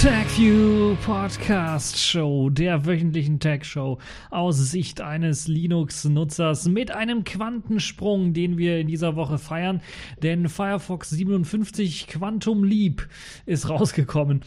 [0.00, 3.98] TagView Podcast Show, der wöchentlichen Tag Show
[4.30, 9.80] aus Sicht eines Linux-Nutzers mit einem Quantensprung, den wir in dieser Woche feiern,
[10.22, 13.08] denn Firefox 57 Quantum Leap
[13.44, 14.42] ist rausgekommen.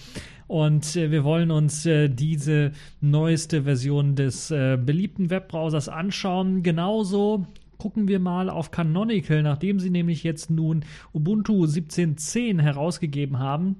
[0.47, 2.71] Und äh, wir wollen uns äh, diese
[3.01, 6.63] neueste Version des äh, beliebten Webbrowsers anschauen.
[6.63, 7.45] Genauso
[7.77, 13.75] gucken wir mal auf Canonical, nachdem sie nämlich jetzt nun Ubuntu 17.10 herausgegeben haben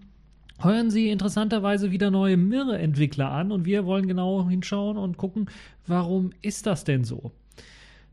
[0.63, 5.49] heuern sie interessanterweise wieder neue Mirre-Entwickler an und wir wollen genau hinschauen und gucken,
[5.87, 7.31] warum ist das denn so?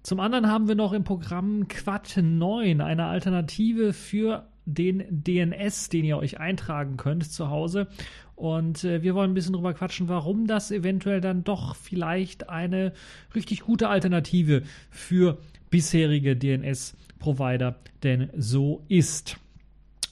[0.03, 6.05] Zum anderen haben wir noch im Programm Quad 9 eine Alternative für den DNS, den
[6.05, 7.89] ihr euch eintragen könnt zu Hause.
[8.37, 12.93] Und äh, wir wollen ein bisschen drüber quatschen, warum das eventuell dann doch vielleicht eine
[13.35, 15.39] richtig gute Alternative für
[15.71, 19.39] bisherige DNS-Provider denn so ist.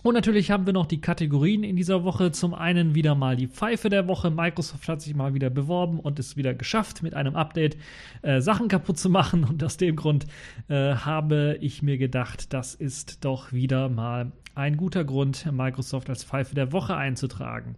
[0.03, 2.31] Und natürlich haben wir noch die Kategorien in dieser Woche.
[2.31, 4.31] Zum einen wieder mal die Pfeife der Woche.
[4.31, 7.77] Microsoft hat sich mal wieder beworben und es wieder geschafft, mit einem Update
[8.23, 9.45] äh, Sachen kaputt zu machen.
[9.45, 10.27] Und aus dem Grund
[10.69, 16.25] äh, habe ich mir gedacht, das ist doch wieder mal ein guter Grund, Microsoft als
[16.25, 17.77] Pfeife der Woche einzutragen.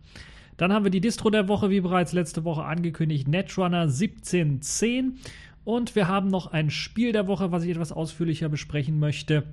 [0.58, 5.18] Dann haben wir die Distro der Woche, wie bereits letzte Woche angekündigt, Netrunner 1710.
[5.64, 9.44] Und wir haben noch ein Spiel der Woche, was ich etwas ausführlicher besprechen möchte.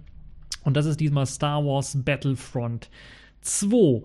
[0.66, 2.89] Und das ist diesmal Star Wars Battlefront
[3.41, 4.03] 2.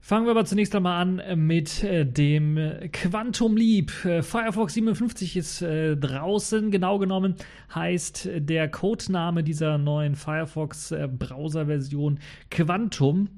[0.00, 2.60] Fangen wir aber zunächst einmal an mit äh, dem
[2.92, 4.04] Quantum Leap.
[4.04, 6.70] Äh, Firefox 57 ist äh, draußen.
[6.70, 7.34] Genau genommen
[7.74, 12.20] heißt der Codename dieser neuen Firefox äh, Browser-Version
[12.52, 13.30] Quantum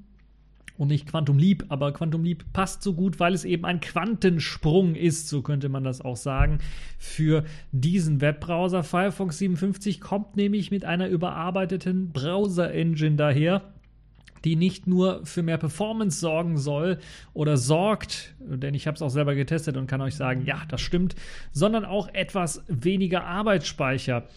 [0.79, 4.95] und nicht Quantum Leap, aber Quantum Leap passt so gut, weil es eben ein Quantensprung
[4.95, 6.61] ist, so könnte man das auch sagen,
[6.97, 8.85] für diesen Webbrowser.
[8.85, 13.63] Firefox 57 kommt nämlich mit einer überarbeiteten Browser-Engine daher
[14.45, 16.99] die nicht nur für mehr Performance sorgen soll
[17.35, 20.81] oder sorgt, denn ich habe es auch selber getestet und kann euch sagen, ja, das
[20.81, 21.17] stimmt,
[21.51, 24.29] sondern auch etwas weniger Arbeitsspeicher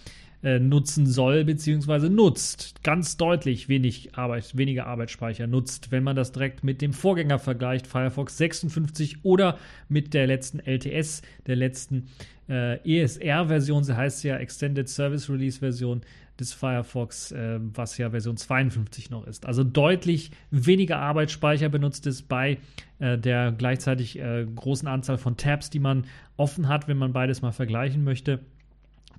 [0.44, 2.10] äh, nutzen soll bzw.
[2.10, 2.84] nutzt.
[2.84, 7.88] Ganz deutlich wenig Arbeit, weniger Arbeitsspeicher nutzt, wenn man das direkt mit dem Vorgänger vergleicht,
[7.88, 9.58] Firefox 56 oder
[9.88, 12.08] mit der letzten LTS, der letzten
[12.50, 16.02] äh, ESR-Version, sie heißt ja Extended Service Release-Version
[16.40, 19.46] des Firefox, äh, was ja Version 52 noch ist.
[19.46, 22.58] Also deutlich weniger Arbeitsspeicher benutzt ist bei
[23.00, 27.42] äh, der gleichzeitig äh, großen Anzahl von Tabs, die man offen hat, wenn man beides
[27.42, 28.40] mal vergleichen möchte.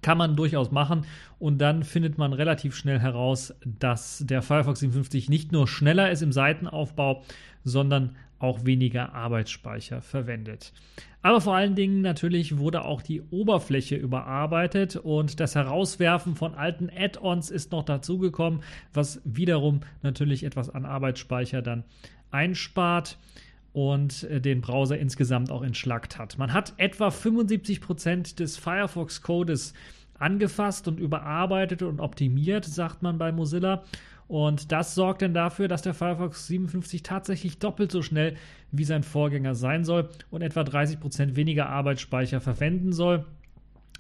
[0.03, 1.07] Kann man durchaus machen
[1.39, 6.23] und dann findet man relativ schnell heraus, dass der Firefox 57 nicht nur schneller ist
[6.23, 7.23] im Seitenaufbau,
[7.65, 10.73] sondern auch weniger Arbeitsspeicher verwendet.
[11.23, 16.91] Aber vor allen Dingen natürlich wurde auch die Oberfläche überarbeitet und das Herauswerfen von alten
[16.91, 21.85] Add-ons ist noch dazugekommen, was wiederum natürlich etwas an Arbeitsspeicher dann
[22.33, 23.19] einspart
[23.73, 26.39] und äh, den Browser insgesamt auch entschlackt hat.
[26.39, 29.75] Man hat etwa 75% des Firefox-Codes
[30.19, 33.83] angefasst und überarbeitet und optimiert, sagt man bei Mozilla.
[34.29, 38.37] Und das sorgt dann dafür, dass der Firefox 57 tatsächlich doppelt so schnell
[38.71, 43.27] wie sein Vorgänger sein soll und etwa 30% weniger Arbeitsspeicher verwenden soll.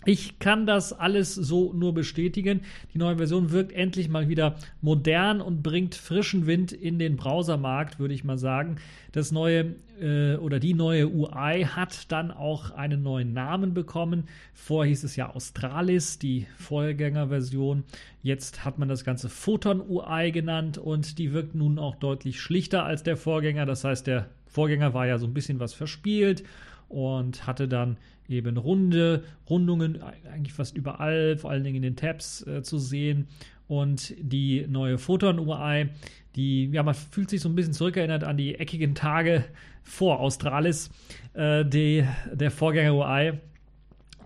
[0.04, 2.62] Ich kann das alles so nur bestätigen.
[2.92, 8.00] Die neue Version wirkt endlich mal wieder modern und bringt frischen Wind in den Browsermarkt,
[8.00, 8.76] würde ich mal sagen.
[9.12, 14.24] Das neue äh, oder die neue UI hat dann auch einen neuen Namen bekommen.
[14.52, 17.84] Vorher hieß es ja Australis, die Vorgängerversion.
[18.22, 22.84] Jetzt hat man das Ganze Photon UI genannt und die wirkt nun auch deutlich schlichter
[22.84, 23.66] als der Vorgänger.
[23.66, 26.42] Das heißt, der Vorgänger war ja so ein bisschen was verspielt
[26.88, 27.96] und hatte dann
[28.28, 30.02] eben runde Rundungen
[30.32, 33.28] eigentlich fast überall, vor allen Dingen in den Tabs äh, zu sehen.
[33.68, 35.88] Und die neue Photon-UI,
[36.36, 39.44] die, ja, man fühlt sich so ein bisschen zurückerinnert an die eckigen Tage
[39.82, 40.90] vor Australis,
[41.34, 43.38] äh, die, der Vorgänger-UI.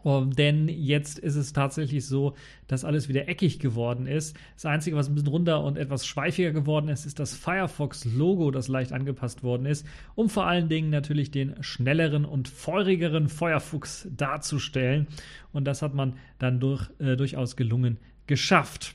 [0.07, 2.37] Um, denn jetzt ist es tatsächlich so,
[2.69, 4.37] dass alles wieder eckig geworden ist.
[4.55, 8.69] Das Einzige, was ein bisschen runder und etwas schweifiger geworden ist, ist das Firefox-Logo, das
[8.69, 15.09] leicht angepasst worden ist, um vor allen Dingen natürlich den schnelleren und feurigeren Feuerfuchs darzustellen.
[15.53, 17.99] Und das hat man dann durch, äh, durchaus gelungen
[18.29, 18.95] geschafft.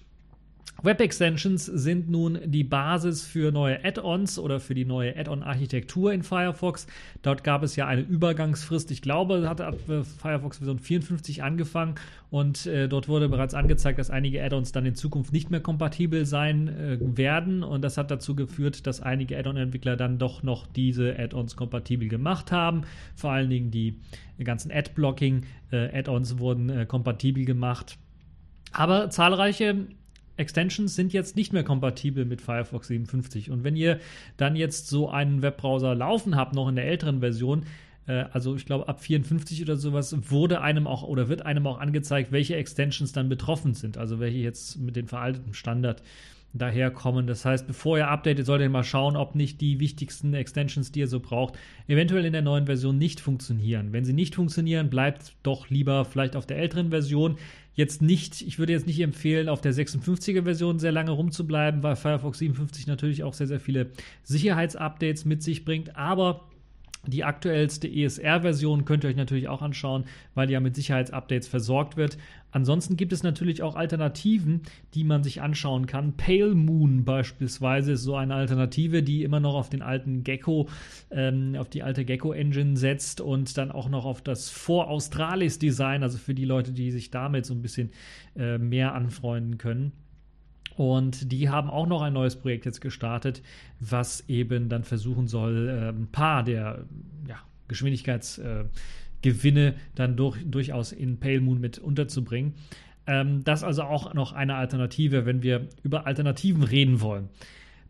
[0.83, 6.87] Web-Extensions sind nun die Basis für neue Add-ons oder für die neue Add-on-Architektur in Firefox.
[7.21, 8.89] Dort gab es ja eine Übergangsfrist.
[8.89, 9.61] Ich glaube, hat
[10.19, 11.95] Firefox Version 54 angefangen
[12.31, 16.25] und äh, dort wurde bereits angezeigt, dass einige Add-ons dann in Zukunft nicht mehr kompatibel
[16.25, 17.61] sein äh, werden.
[17.61, 22.51] Und das hat dazu geführt, dass einige Add-on-Entwickler dann doch noch diese Add-ons kompatibel gemacht
[22.51, 22.81] haben.
[23.15, 23.99] Vor allen Dingen die
[24.43, 27.99] ganzen Ad-Blocking-Add-ons äh, wurden äh, kompatibel gemacht.
[28.71, 29.85] Aber zahlreiche
[30.41, 33.51] Extensions sind jetzt nicht mehr kompatibel mit Firefox 57.
[33.51, 33.99] Und wenn ihr
[34.37, 37.63] dann jetzt so einen Webbrowser laufen habt, noch in der älteren Version,
[38.07, 41.79] äh, also ich glaube ab 54 oder sowas, wurde einem auch oder wird einem auch
[41.79, 46.03] angezeigt, welche Extensions dann betroffen sind, also welche jetzt mit dem veralteten Standard
[46.53, 47.27] daherkommen.
[47.27, 50.99] Das heißt, bevor ihr updatet, solltet ihr mal schauen, ob nicht die wichtigsten Extensions, die
[51.01, 51.57] ihr so braucht,
[51.87, 53.93] eventuell in der neuen Version nicht funktionieren.
[53.93, 57.37] Wenn sie nicht funktionieren, bleibt doch lieber vielleicht auf der älteren Version
[57.73, 61.95] jetzt nicht, ich würde jetzt nicht empfehlen, auf der 56er Version sehr lange rumzubleiben, weil
[61.95, 63.91] Firefox 57 natürlich auch sehr, sehr viele
[64.23, 66.50] Sicherheitsupdates mit sich bringt, aber
[67.07, 70.05] die aktuellste ESR-Version könnt ihr euch natürlich auch anschauen,
[70.35, 72.17] weil die ja mit Sicherheitsupdates versorgt wird.
[72.51, 74.61] Ansonsten gibt es natürlich auch Alternativen,
[74.93, 76.15] die man sich anschauen kann.
[76.17, 80.69] Pale Moon beispielsweise ist so eine Alternative, die immer noch auf den alten Gecko,
[81.09, 86.35] ähm, auf die alte Gecko-Engine setzt und dann auch noch auf das Vor-Australis-Design, also für
[86.35, 87.91] die Leute, die sich damit so ein bisschen
[88.35, 89.93] äh, mehr anfreunden können.
[90.75, 93.41] Und die haben auch noch ein neues Projekt jetzt gestartet,
[93.79, 96.85] was eben dann versuchen soll, äh, ein paar der
[97.27, 97.37] ja,
[97.67, 102.53] Geschwindigkeitsgewinne dann durch, durchaus in Pale Moon mit unterzubringen.
[103.07, 107.29] Ähm, das also auch noch eine Alternative, wenn wir über Alternativen reden wollen.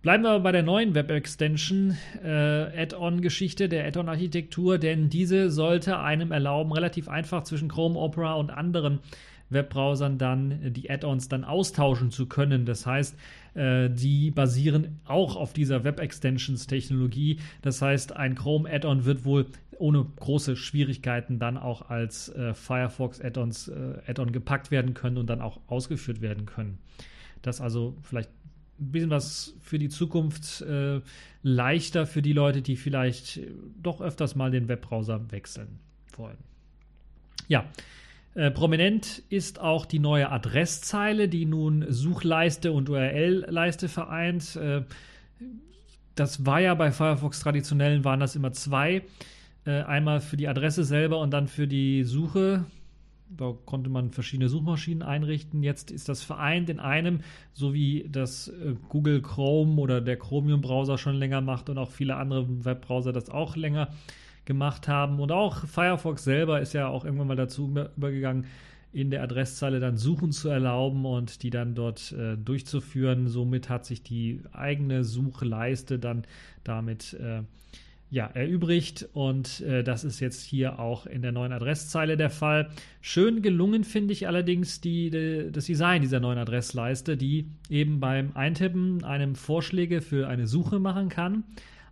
[0.02, 6.72] Bleiben wir bei der neuen Web-Extension äh, Add-on-Geschichte, der Add-on-Architektur, denn diese sollte einem erlauben,
[6.72, 8.98] relativ einfach zwischen Chrome, Opera und anderen
[9.52, 12.66] Webbrowsern dann die Add-ons dann austauschen zu können.
[12.66, 13.16] Das heißt,
[13.54, 17.38] äh, die basieren auch auf dieser Web-Extensions-Technologie.
[17.62, 19.46] Das heißt, ein Chrome-Add-on wird wohl
[19.78, 25.30] ohne große Schwierigkeiten dann auch als äh, Firefox Add-ons äh, Add-on gepackt werden können und
[25.30, 26.80] dann auch ausgeführt werden können.
[27.44, 28.30] Das also vielleicht
[28.82, 31.02] ein bisschen was für die Zukunft äh,
[31.44, 33.40] leichter für die Leute, die vielleicht
[33.82, 35.80] doch öfters mal den Webbrowser wechseln
[36.18, 36.38] wollen.
[37.48, 37.66] Ja,
[38.34, 44.56] äh, prominent ist auch die neue Adresszeile, die nun Suchleiste und URL-Leiste vereint.
[44.56, 44.84] Äh,
[46.16, 49.04] das war ja bei Firefox traditionellen waren das immer zwei.
[49.66, 52.66] Äh, einmal für die Adresse selber und dann für die Suche.
[53.38, 55.64] Da konnte man verschiedene Suchmaschinen einrichten.
[55.64, 57.22] Jetzt ist das vereint in einem,
[57.54, 62.16] so wie das äh, Google Chrome oder der Chromium-Browser schon länger macht und auch viele
[62.18, 63.90] andere Webbrowser das auch länger
[64.46, 65.20] gemacht haben.
[65.20, 68.46] Und auch Firefox selber ist ja auch irgendwann mal dazu übergegangen,
[68.94, 73.28] in der Adresszeile dann Suchen zu erlauben und die dann dort äh, durchzuführen.
[73.28, 76.26] Somit hat sich die eigene Suchleiste dann
[76.64, 77.44] damit äh,
[78.12, 82.70] ja, erübrigt und äh, das ist jetzt hier auch in der neuen Adresszeile der Fall.
[83.02, 88.32] Schön gelungen finde ich allerdings die, die, das Design dieser neuen Adressleiste, die eben beim
[88.36, 91.46] Eintippen einem Vorschläge für eine Suche machen kann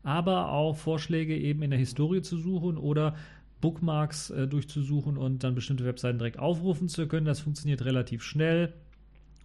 [0.03, 3.15] aber auch Vorschläge eben in der Historie zu suchen oder
[3.61, 7.25] Bookmarks äh, durchzusuchen und dann bestimmte Webseiten direkt aufrufen zu können.
[7.25, 8.73] Das funktioniert relativ schnell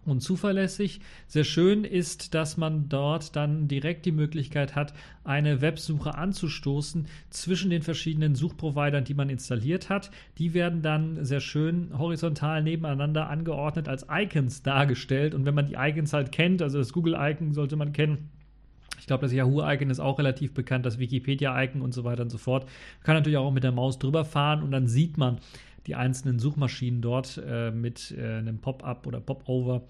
[0.05, 1.01] und zuverlässig.
[1.27, 4.93] Sehr schön ist, dass man dort dann direkt die Möglichkeit hat,
[5.23, 10.11] eine Websuche anzustoßen zwischen den verschiedenen Suchprovidern, die man installiert hat.
[10.37, 15.33] Die werden dann sehr schön horizontal nebeneinander angeordnet als Icons dargestellt.
[15.33, 18.29] Und wenn man die Icons halt kennt, also das Google-Icon sollte man kennen,
[19.05, 22.39] ich glaube, das Yahoo-Icon ist auch relativ bekannt, das Wikipedia-Icon und so weiter und so
[22.39, 22.63] fort.
[22.63, 25.37] Man kann natürlich auch mit der Maus drüber fahren und dann sieht man
[25.87, 29.83] die einzelnen Suchmaschinen dort äh, mit äh, einem Pop-up oder Pop-over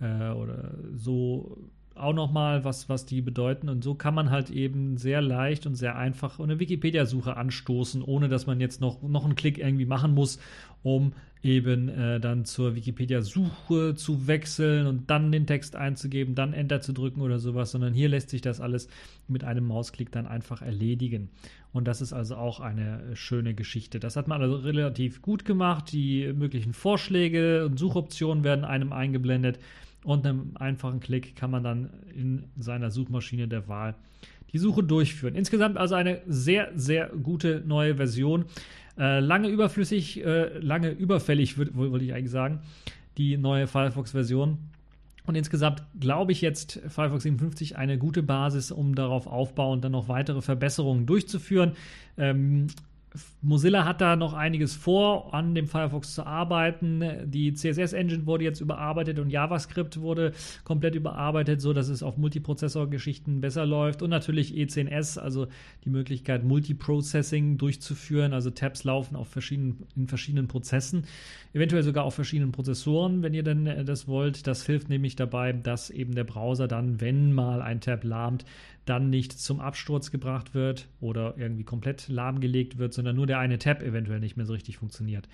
[0.00, 1.58] äh, oder so
[1.94, 3.68] auch nochmal, was, was die bedeuten.
[3.68, 8.28] Und so kann man halt eben sehr leicht und sehr einfach eine Wikipedia-Suche anstoßen, ohne
[8.28, 10.38] dass man jetzt noch, noch einen Klick irgendwie machen muss,
[10.82, 16.80] um eben äh, dann zur Wikipedia-Suche zu wechseln und dann den Text einzugeben, dann Enter
[16.80, 18.88] zu drücken oder sowas, sondern hier lässt sich das alles
[19.26, 21.30] mit einem Mausklick dann einfach erledigen.
[21.72, 23.98] Und das ist also auch eine schöne Geschichte.
[23.98, 25.90] Das hat man also relativ gut gemacht.
[25.92, 29.58] Die möglichen Vorschläge und Suchoptionen werden einem eingeblendet
[30.04, 33.94] und einem einfachen Klick kann man dann in seiner Suchmaschine der Wahl
[34.52, 35.34] die Suche durchführen.
[35.34, 38.44] Insgesamt also eine sehr, sehr gute neue Version.
[38.98, 42.60] Äh, lange überflüssig, äh, lange überfällig, würde ich eigentlich sagen,
[43.16, 44.58] die neue Firefox-Version.
[45.24, 50.08] Und insgesamt glaube ich jetzt Firefox 57 eine gute Basis, um darauf aufbauend dann noch
[50.08, 51.72] weitere Verbesserungen durchzuführen.
[52.18, 52.66] Ähm,
[53.42, 57.02] Mozilla hat da noch einiges vor, an dem Firefox zu arbeiten.
[57.24, 60.32] Die CSS-Engine wurde jetzt überarbeitet und JavaScript wurde
[60.64, 64.02] komplett überarbeitet, so dass es auf Multiprozessor-Geschichten besser läuft.
[64.02, 65.48] Und natürlich E10S, also
[65.84, 68.32] die Möglichkeit, Multiprocessing durchzuführen.
[68.32, 71.04] Also Tabs laufen auf verschiedenen, in verschiedenen Prozessen,
[71.52, 74.46] eventuell sogar auf verschiedenen Prozessoren, wenn ihr denn äh, das wollt.
[74.46, 78.44] Das hilft nämlich dabei, dass eben der Browser dann, wenn mal ein Tab lahmt,
[78.84, 83.58] dann nicht zum Absturz gebracht wird oder irgendwie komplett lahmgelegt wird, sondern nur der eine
[83.58, 85.28] Tab eventuell nicht mehr so richtig funktioniert.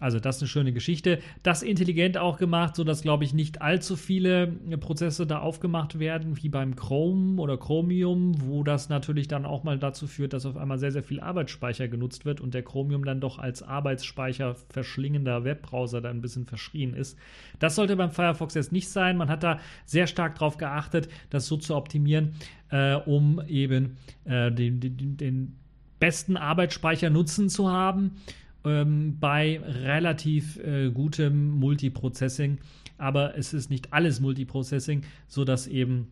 [0.00, 1.20] Also das ist eine schöne Geschichte.
[1.44, 4.48] Das intelligent auch gemacht, sodass, glaube ich, nicht allzu viele
[4.80, 9.78] Prozesse da aufgemacht werden, wie beim Chrome oder Chromium, wo das natürlich dann auch mal
[9.78, 13.20] dazu führt, dass auf einmal sehr, sehr viel Arbeitsspeicher genutzt wird und der Chromium dann
[13.20, 17.16] doch als Arbeitsspeicher verschlingender Webbrowser dann ein bisschen verschrien ist.
[17.60, 19.16] Das sollte beim Firefox jetzt nicht sein.
[19.16, 22.34] Man hat da sehr stark darauf geachtet, das so zu optimieren,
[22.74, 25.56] äh, um eben äh, den, den, den
[26.00, 28.16] besten Arbeitsspeicher nutzen zu haben
[28.64, 32.58] ähm, bei relativ äh, gutem Multiprocessing.
[32.98, 36.08] Aber es ist nicht alles Multiprocessing, sodass eben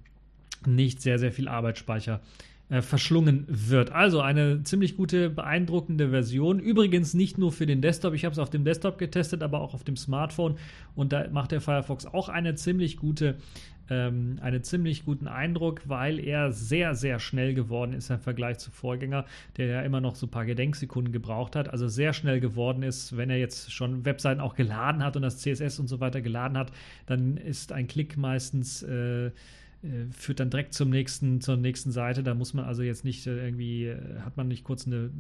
[0.64, 2.20] nicht sehr, sehr viel Arbeitsspeicher
[2.68, 3.90] äh, verschlungen wird.
[3.90, 6.60] Also eine ziemlich gute, beeindruckende Version.
[6.60, 8.14] Übrigens nicht nur für den Desktop.
[8.14, 10.56] Ich habe es auf dem Desktop getestet, aber auch auf dem Smartphone.
[10.94, 13.36] Und da macht der Firefox auch eine ziemlich gute
[13.92, 18.70] ähm, einen ziemlich guten Eindruck, weil er sehr, sehr schnell geworden ist im Vergleich zu
[18.70, 19.26] Vorgänger,
[19.58, 21.68] der ja immer noch so ein paar Gedenksekunden gebraucht hat.
[21.68, 25.38] Also sehr schnell geworden ist, wenn er jetzt schon Webseiten auch geladen hat und das
[25.38, 26.72] CSS und so weiter geladen hat,
[27.06, 29.30] dann ist ein Klick meistens äh,
[29.82, 32.22] äh, führt dann direkt zum nächsten, zur nächsten Seite.
[32.22, 35.10] Da muss man also jetzt nicht äh, irgendwie, äh, hat man nicht kurz eine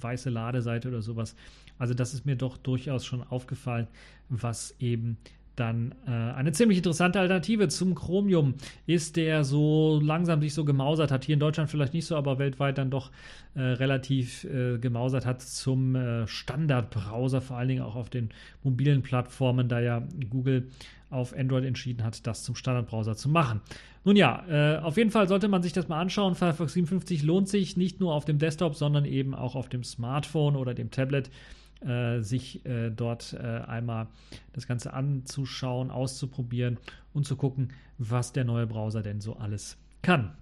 [0.00, 1.36] weiße Ladeseite oder sowas.
[1.78, 3.86] Also das ist mir doch durchaus schon aufgefallen,
[4.30, 5.18] was eben
[5.58, 8.54] dann äh, eine ziemlich interessante Alternative zum Chromium
[8.86, 11.24] ist, der so langsam sich so gemausert hat.
[11.24, 13.10] Hier in Deutschland vielleicht nicht so, aber weltweit dann doch
[13.54, 18.30] äh, relativ äh, gemausert hat zum äh, Standardbrowser, vor allen Dingen auch auf den
[18.62, 20.68] mobilen Plattformen, da ja Google
[21.10, 23.60] auf Android entschieden hat, das zum Standardbrowser zu machen.
[24.04, 26.34] Nun ja, äh, auf jeden Fall sollte man sich das mal anschauen.
[26.34, 30.56] Firefox 57 lohnt sich nicht nur auf dem Desktop, sondern eben auch auf dem Smartphone
[30.56, 31.30] oder dem Tablet
[31.80, 34.08] äh, sich äh, dort äh, einmal
[34.52, 36.78] das Ganze anzuschauen, auszuprobieren
[37.12, 40.36] und zu gucken, was der neue Browser denn so alles kann.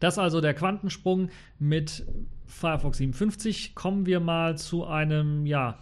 [0.00, 2.04] Das also der Quantensprung mit
[2.46, 3.74] Firefox 57.
[3.74, 5.78] Kommen wir mal zu einem, ja,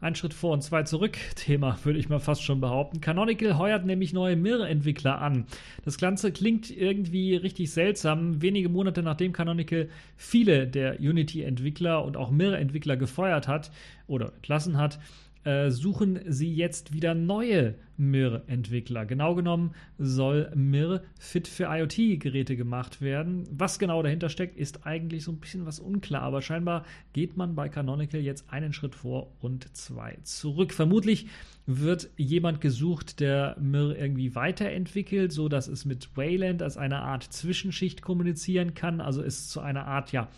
[0.00, 3.00] ein Schritt vor und zwei zurück Thema, würde ich mal fast schon behaupten.
[3.00, 5.46] Canonical heuert nämlich neue Mirror-Entwickler an.
[5.84, 8.42] Das Ganze klingt irgendwie richtig seltsam.
[8.42, 13.70] Wenige Monate nachdem Canonical viele der Unity-Entwickler und auch Mirror-Entwickler gefeuert hat
[14.06, 14.98] oder entlassen hat,
[15.46, 19.06] äh, suchen sie jetzt wieder neue Mir-Entwickler.
[19.06, 23.44] Genau genommen soll Mir fit für IoT-Geräte gemacht werden.
[23.52, 27.54] Was genau dahinter steckt, ist eigentlich so ein bisschen was unklar, aber scheinbar geht man
[27.54, 30.74] bei Canonical jetzt einen Schritt vor und zwei zurück.
[30.74, 31.28] Vermutlich
[31.64, 37.22] wird jemand gesucht, der Mir irgendwie weiterentwickelt, so dass es mit Wayland als eine Art
[37.22, 40.28] Zwischenschicht kommunizieren kann, also es zu einer Art, ja,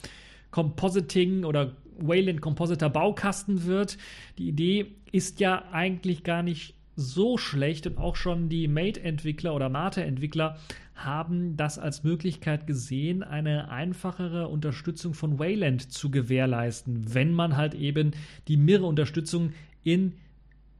[0.50, 3.98] Compositing oder Wayland Compositor Baukasten wird.
[4.38, 9.68] Die Idee ist ja eigentlich gar nicht so schlecht und auch schon die Mate-Entwickler oder
[9.68, 10.58] Mate-Entwickler
[10.96, 17.74] haben das als Möglichkeit gesehen, eine einfachere Unterstützung von Wayland zu gewährleisten, wenn man halt
[17.74, 18.10] eben
[18.48, 19.52] die Mirror-Unterstützung
[19.84, 20.14] in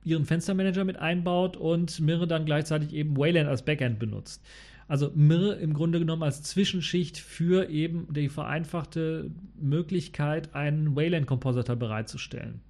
[0.03, 4.45] ihren Fenstermanager mit einbaut und Mirror dann gleichzeitig eben Wayland als Backend benutzt.
[4.89, 9.31] Also Mir im Grunde genommen als Zwischenschicht für eben die vereinfachte
[9.61, 12.61] Möglichkeit, einen Wayland-Compositor bereitzustellen.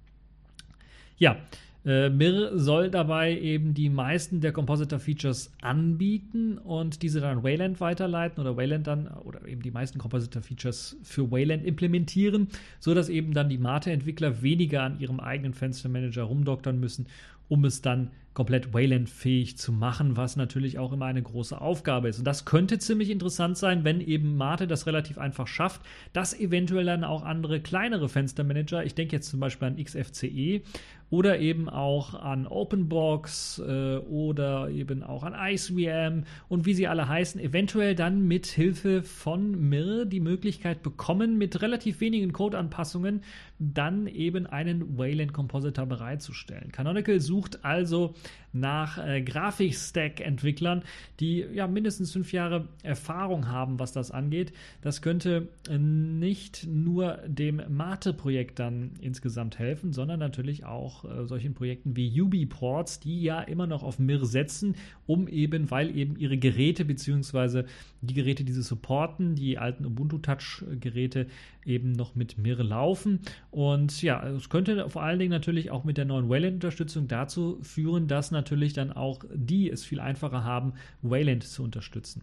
[1.19, 1.37] Ja,
[1.85, 8.41] äh, Mir soll dabei eben die meisten der Compositor-Features anbieten und diese dann Wayland weiterleiten
[8.41, 12.47] oder Wayland dann oder eben die meisten Compositor-Features für Wayland implementieren,
[12.79, 17.07] sodass eben dann die Mate-Entwickler weniger an ihrem eigenen Fenstermanager rumdoktern müssen,
[17.47, 22.19] um es dann komplett Wayland-fähig zu machen, was natürlich auch immer eine große Aufgabe ist.
[22.19, 25.81] Und das könnte ziemlich interessant sein, wenn eben Mate das relativ einfach schafft,
[26.13, 30.61] dass eventuell dann auch andere kleinere Fenstermanager, ich denke jetzt zum Beispiel an XFCE
[31.09, 37.07] oder eben auch an OpenBox äh, oder eben auch an IceVM und wie sie alle
[37.07, 43.23] heißen, eventuell dann mit Hilfe von Mir die Möglichkeit bekommen, mit relativ wenigen Codeanpassungen
[43.59, 46.71] dann eben einen Wayland Compositor bereitzustellen.
[46.71, 48.13] Canonical sucht also
[48.53, 50.83] nach äh, Grafikstack-Entwicklern,
[51.19, 54.53] die ja mindestens fünf Jahre Erfahrung haben, was das angeht.
[54.81, 61.53] Das könnte äh, nicht nur dem Mate-Projekt dann insgesamt helfen, sondern natürlich auch äh, solchen
[61.53, 64.75] Projekten wie UbiPorts, die ja immer noch auf Mir setzen,
[65.05, 67.65] um eben, weil eben ihre Geräte beziehungsweise
[68.01, 71.27] die Geräte, die sie supporten, die alten Ubuntu Touch-Geräte
[71.65, 73.19] eben noch mit Mir laufen
[73.51, 78.07] Und ja, es könnte vor allen Dingen natürlich auch mit der neuen Wayland-Unterstützung dazu führen,
[78.07, 78.38] dass natürlich
[78.73, 82.21] dann auch die es viel einfacher haben, Wayland zu unterstützen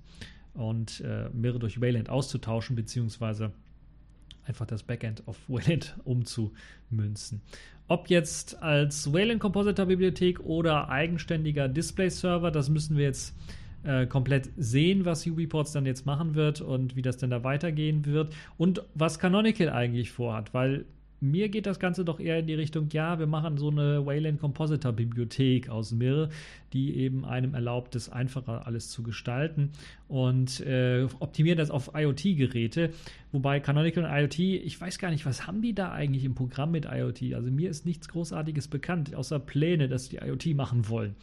[0.54, 3.52] und äh, Mirre durch Wayland auszutauschen, beziehungsweise
[4.46, 7.40] einfach das Backend auf Wayland umzumünzen.
[7.88, 13.34] Ob jetzt als Wayland Compositor Bibliothek oder eigenständiger Display-Server, das müssen wir jetzt
[13.84, 18.04] äh, komplett sehen, was UbiPorts dann jetzt machen wird und wie das denn da weitergehen
[18.04, 20.86] wird und was Canonical eigentlich vorhat, weil
[21.20, 24.40] mir geht das Ganze doch eher in die Richtung, ja, wir machen so eine Wayland
[24.40, 26.28] Compositor Bibliothek aus Mir,
[26.72, 29.70] die eben einem erlaubt, es einfacher alles zu gestalten
[30.08, 32.90] und äh, optimieren das auf IoT-Geräte.
[33.32, 36.70] Wobei Canonical und IoT, ich weiß gar nicht, was haben die da eigentlich im Programm
[36.70, 37.34] mit IoT?
[37.34, 41.16] Also mir ist nichts Großartiges bekannt, außer Pläne, dass die IoT machen wollen.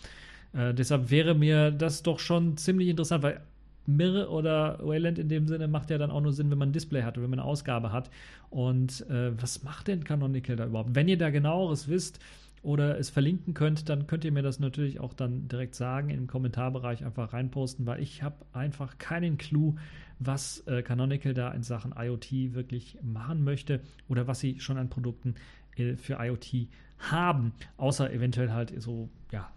[0.54, 3.42] Äh, deshalb wäre mir das doch schon ziemlich interessant, weil
[3.86, 6.74] Mir oder Wayland in dem Sinne macht ja dann auch nur Sinn, wenn man ein
[6.74, 8.10] Display hat oder wenn man eine Ausgabe hat.
[8.50, 10.96] Und äh, was macht denn Canonical da überhaupt?
[10.96, 12.20] Wenn ihr da genaueres wisst
[12.62, 16.28] oder es verlinken könnt, dann könnt ihr mir das natürlich auch dann direkt sagen, im
[16.28, 19.76] Kommentarbereich einfach reinposten, weil ich habe einfach keinen Clou,
[20.20, 24.90] was äh, Canonical da in Sachen IoT wirklich machen möchte oder was sie schon an
[24.90, 25.36] Produkten
[25.76, 26.68] äh, für IoT
[27.00, 29.52] haben, außer eventuell halt so, ja,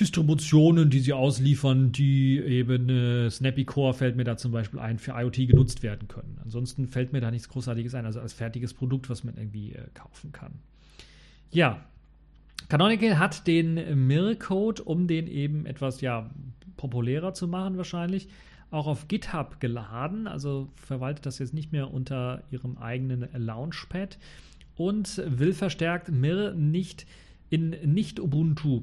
[0.00, 4.98] Distributionen, die sie ausliefern, die eben äh, Snappy Core fällt mir da zum Beispiel ein,
[4.98, 6.38] für IoT genutzt werden können.
[6.44, 9.82] Ansonsten fällt mir da nichts Großartiges ein, also als fertiges Produkt, was man irgendwie äh,
[9.94, 10.52] kaufen kann.
[11.50, 11.84] Ja,
[12.68, 16.30] Canonical hat den Mir-Code, um den eben etwas ja,
[16.76, 18.28] populärer zu machen wahrscheinlich,
[18.70, 24.18] auch auf GitHub geladen, also verwaltet das jetzt nicht mehr unter ihrem eigenen Launchpad
[24.76, 27.06] und will verstärkt Mir nicht
[27.48, 28.82] in Nicht-Ubuntu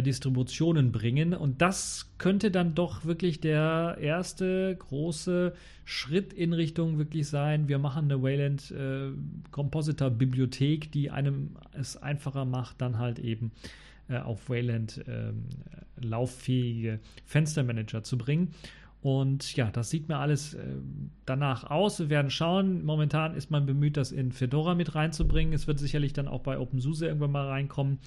[0.00, 1.34] Distributionen bringen.
[1.34, 5.52] Und das könnte dann doch wirklich der erste große
[5.84, 7.68] Schritt in Richtung wirklich sein.
[7.68, 9.10] Wir machen eine Wayland äh,
[9.50, 13.52] Compositor Bibliothek, die einem es einfacher macht, dann halt eben
[14.08, 15.32] äh, auf Wayland äh,
[16.00, 18.54] lauffähige Fenstermanager zu bringen.
[19.02, 20.60] Und ja, das sieht mir alles äh,
[21.26, 21.98] danach aus.
[21.98, 22.84] Wir werden schauen.
[22.84, 25.52] Momentan ist man bemüht, das in Fedora mit reinzubringen.
[25.52, 27.98] Es wird sicherlich dann auch bei OpenSUSE irgendwann mal reinkommen.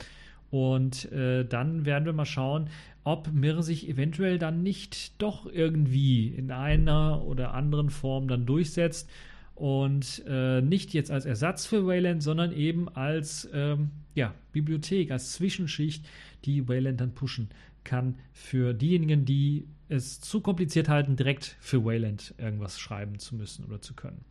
[0.51, 2.69] Und äh, dann werden wir mal schauen,
[3.03, 9.09] ob Mir sich eventuell dann nicht doch irgendwie in einer oder anderen Form dann durchsetzt
[9.53, 15.33] und äh, nicht jetzt als Ersatz für Wayland, sondern eben als ähm, ja, Bibliothek, als
[15.33, 16.05] Zwischenschicht,
[16.45, 17.49] die Wayland dann pushen
[17.83, 23.65] kann für diejenigen, die es zu kompliziert halten, direkt für Wayland irgendwas schreiben zu müssen
[23.65, 24.25] oder zu können.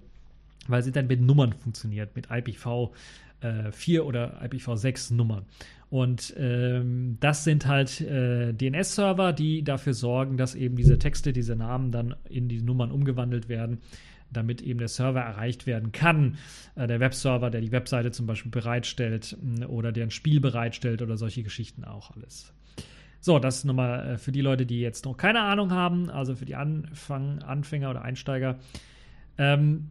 [0.67, 2.91] weil sie dann mit Nummern funktioniert, mit IPv
[3.73, 5.45] 4 äh, oder IPv6 Nummern.
[5.91, 11.55] Und ähm, das sind halt äh, DNS-Server, die dafür sorgen, dass eben diese Texte, diese
[11.55, 13.81] Namen dann in die Nummern umgewandelt werden,
[14.31, 16.39] damit eben der Server erreicht werden kann.
[16.77, 19.37] Äh, der Webserver, der die Webseite zum Beispiel bereitstellt
[19.69, 22.55] oder der ein Spiel bereitstellt oder solche Geschichten auch alles.
[23.21, 26.45] So, das nochmal äh, für die Leute, die jetzt noch keine Ahnung haben, also für
[26.47, 28.59] die Anfang, Anfänger oder Einsteiger.
[29.39, 29.91] Ähm,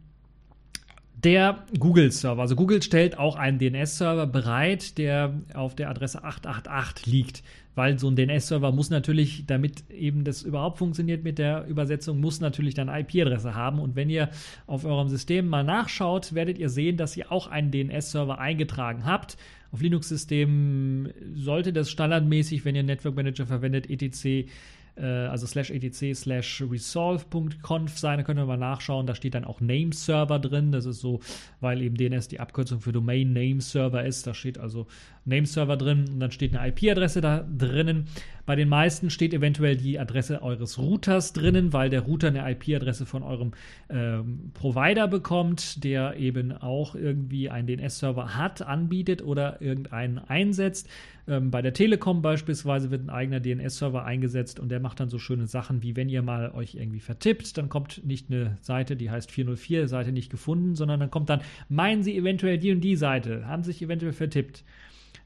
[1.24, 2.40] der Google-Server.
[2.40, 7.42] Also Google stellt auch einen DNS-Server bereit, der auf der Adresse 888 liegt,
[7.74, 12.40] weil so ein DNS-Server muss natürlich, damit eben das überhaupt funktioniert mit der Übersetzung, muss
[12.40, 13.78] natürlich dann IP-Adresse haben.
[13.78, 14.30] Und wenn ihr
[14.66, 19.36] auf eurem System mal nachschaut, werdet ihr sehen, dass ihr auch einen DNS-Server eingetragen habt.
[19.70, 24.48] Auf Linux-Systemen sollte das standardmäßig, wenn ihr Network Manager verwendet, etc
[24.96, 28.18] also slash etc slash resolve.conf sein.
[28.18, 29.06] Da könnt ihr mal nachschauen.
[29.06, 30.72] Da steht dann auch Nameserver drin.
[30.72, 31.20] Das ist so,
[31.60, 34.26] weil eben DNS die Abkürzung für Domain Name Server ist.
[34.26, 34.86] Da steht also
[35.24, 38.06] Nameserver drin und dann steht eine IP-Adresse da drinnen.
[38.44, 43.06] Bei den meisten steht eventuell die Adresse eures Routers drinnen, weil der Router eine IP-Adresse
[43.06, 43.52] von eurem
[43.88, 50.88] ähm, Provider bekommt, der eben auch irgendwie einen DNS-Server hat, anbietet oder irgendeinen einsetzt.
[51.28, 55.20] Ähm, bei der Telekom beispielsweise wird ein eigener DNS-Server eingesetzt und der macht dann so
[55.20, 59.10] schöne Sachen wie wenn ihr mal euch irgendwie vertippt, dann kommt nicht eine Seite, die
[59.10, 62.96] heißt 404, Seite nicht gefunden, sondern dann kommt dann, meinen Sie eventuell die und die
[62.96, 64.64] Seite, haben sich eventuell vertippt.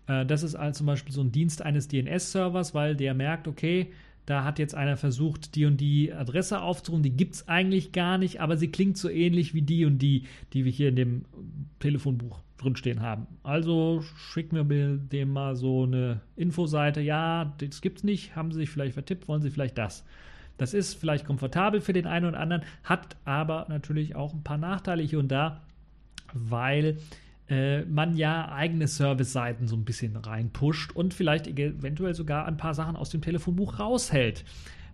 [0.06, 3.92] Äh, das ist also zum Beispiel so ein Dienst eines DNS-Servers, weil der merkt, okay,
[4.26, 8.18] da hat jetzt einer versucht, die und die Adresse aufzurufen, die gibt es eigentlich gar
[8.18, 11.24] nicht, aber sie klingt so ähnlich wie die und die, die wir hier in dem
[11.78, 13.28] Telefonbuch drinstehen haben.
[13.44, 18.70] Also schicken wir dem mal so eine Infoseite, ja, das gibt's nicht, haben sie sich
[18.70, 20.04] vielleicht vertippt, wollen sie vielleicht das.
[20.58, 24.58] Das ist vielleicht komfortabel für den einen oder anderen, hat aber natürlich auch ein paar
[24.58, 25.62] Nachteile hier und da,
[26.32, 26.98] weil
[27.48, 32.74] äh, man ja eigene Service-Seiten so ein bisschen reinpusht und vielleicht eventuell sogar ein paar
[32.74, 34.44] Sachen aus dem Telefonbuch raushält.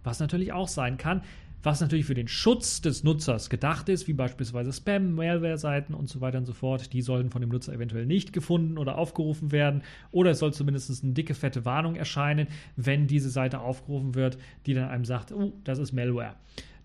[0.05, 1.23] Was natürlich auch sein kann,
[1.62, 6.21] was natürlich für den Schutz des Nutzers gedacht ist, wie beispielsweise Spam, Malware-Seiten und so
[6.21, 6.93] weiter und so fort.
[6.93, 9.83] Die sollen von dem Nutzer eventuell nicht gefunden oder aufgerufen werden.
[10.11, 14.75] Oder es soll zumindest eine dicke, fette Warnung erscheinen, wenn diese Seite aufgerufen wird, die
[14.75, 16.35] dann einem sagt, oh, das ist Malware.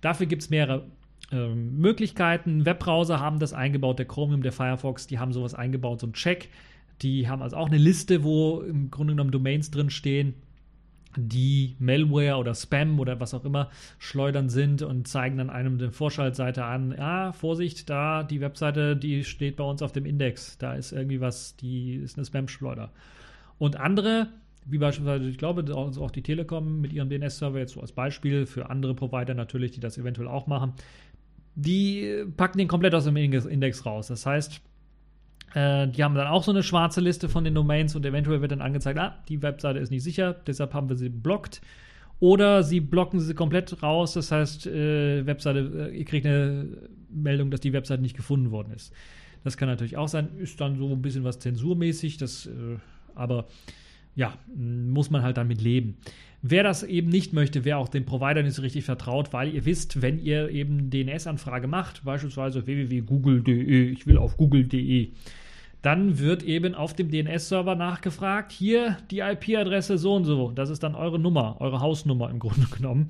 [0.01, 0.86] Dafür gibt es mehrere
[1.31, 2.65] ähm, Möglichkeiten.
[2.65, 6.49] Webbrowser haben das eingebaut, der Chromium, der Firefox, die haben sowas eingebaut, so ein Check.
[7.01, 10.33] Die haben also auch eine Liste, wo im Grunde genommen Domains drin stehen,
[11.17, 15.91] die Malware oder Spam oder was auch immer schleudern sind und zeigen dann einem eine
[15.91, 20.73] Vorschaltseite an, ja, Vorsicht, da die Webseite, die steht bei uns auf dem Index, da
[20.73, 22.91] ist irgendwie was, die ist eine Spam-Schleuder.
[23.57, 24.27] Und andere,
[24.65, 28.69] wie beispielsweise, ich glaube, auch die Telekom mit ihrem DNS-Server jetzt so als Beispiel für
[28.69, 30.73] andere Provider natürlich, die das eventuell auch machen,
[31.60, 34.08] die packen den komplett aus dem Index raus.
[34.08, 34.62] Das heißt,
[35.56, 38.52] äh, die haben dann auch so eine schwarze Liste von den Domains und eventuell wird
[38.52, 41.62] dann angezeigt, ah, die Webseite ist nicht sicher, deshalb haben wir sie blockt.
[42.20, 46.67] Oder sie blocken sie komplett raus, das heißt, äh, Webseite, äh, ihr kriegt eine
[47.10, 48.93] Meldung, dass die Webseite nicht gefunden worden ist.
[49.43, 52.78] Das kann natürlich auch sein, ist dann so ein bisschen was zensurmäßig, das, äh,
[53.15, 53.48] aber
[54.17, 55.97] ja, muss man halt damit leben.
[56.41, 59.65] Wer das eben nicht möchte, wer auch dem Provider nicht so richtig vertraut, weil ihr
[59.65, 65.10] wisst, wenn ihr eben DNS-Anfrage macht, beispielsweise www.google.de, ich will auf google.de,
[65.84, 70.82] dann wird eben auf dem DNS-Server nachgefragt, hier die IP-Adresse so und so, das ist
[70.82, 73.10] dann eure Nummer, eure Hausnummer im Grunde genommen.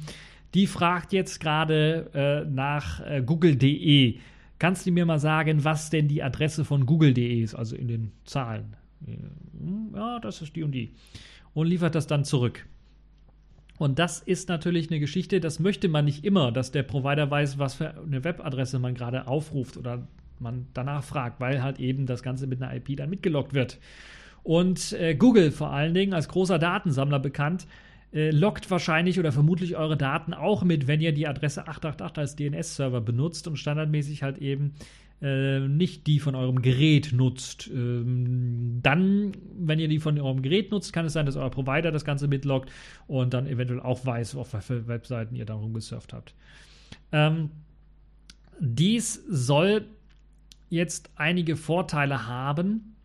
[0.53, 4.17] Die fragt jetzt gerade äh, nach äh, google.de.
[4.59, 8.11] Kannst du mir mal sagen, was denn die Adresse von google.de ist, also in den
[8.25, 8.75] Zahlen?
[10.19, 10.93] Das ist die und die.
[11.53, 12.65] Und liefert das dann zurück.
[13.77, 17.59] Und das ist natürlich eine Geschichte, das möchte man nicht immer, dass der Provider weiß,
[17.59, 20.07] was für eine Webadresse man gerade aufruft oder
[20.39, 23.79] man danach fragt, weil halt eben das Ganze mit einer IP dann mitgelockt wird.
[24.43, 27.67] Und äh, Google vor allen Dingen als großer Datensammler bekannt,
[28.13, 32.35] äh, lockt wahrscheinlich oder vermutlich eure Daten auch mit, wenn ihr die Adresse 888 als
[32.35, 34.73] DNS-Server benutzt und standardmäßig halt eben
[35.21, 37.69] äh, nicht die von eurem Gerät nutzt.
[37.73, 41.91] Ähm, dann, wenn ihr die von eurem Gerät nutzt, kann es sein, dass euer Provider
[41.91, 42.71] das Ganze mitloggt
[43.07, 46.35] und dann eventuell auch weiß, auf welche Webseiten ihr da rumgesurft habt.
[47.11, 47.49] Ähm,
[48.59, 49.85] dies soll
[50.69, 52.95] jetzt einige Vorteile haben.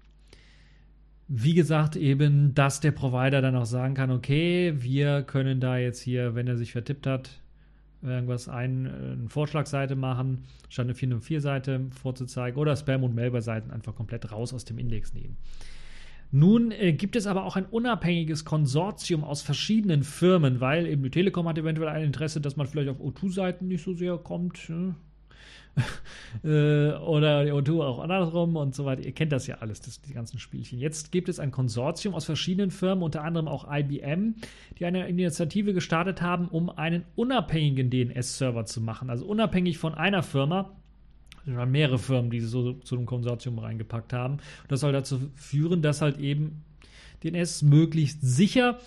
[1.29, 6.01] Wie gesagt, eben, dass der Provider dann auch sagen kann, okay, wir können da jetzt
[6.01, 7.42] hier, wenn er sich vertippt hat,
[8.03, 14.33] irgendwas ein, eine Vorschlagseite machen, statt eine 404-Seite vorzuzeigen oder Spam- und Malware-Seiten einfach komplett
[14.33, 15.37] raus aus dem Index nehmen.
[16.35, 21.11] Nun äh, gibt es aber auch ein unabhängiges Konsortium aus verschiedenen Firmen, weil eben die
[21.11, 24.71] Telekom hat eventuell ein Interesse, dass man vielleicht auf O2-Seiten nicht so sehr kommt.
[24.71, 24.95] Ne?
[26.45, 29.03] Äh, oder die O2 auch andersrum und so weiter.
[29.03, 30.79] Ihr kennt das ja alles, das, die ganzen Spielchen.
[30.79, 34.37] Jetzt gibt es ein Konsortium aus verschiedenen Firmen, unter anderem auch IBM,
[34.79, 39.11] die eine Initiative gestartet haben, um einen unabhängigen DNS-Server zu machen.
[39.11, 40.71] Also unabhängig von einer Firma,
[41.47, 44.35] es waren mehrere Firmen, die so zu einem Konsortium reingepackt haben.
[44.35, 46.65] Und das soll dazu führen, dass halt eben
[47.23, 48.79] DNS möglichst sicher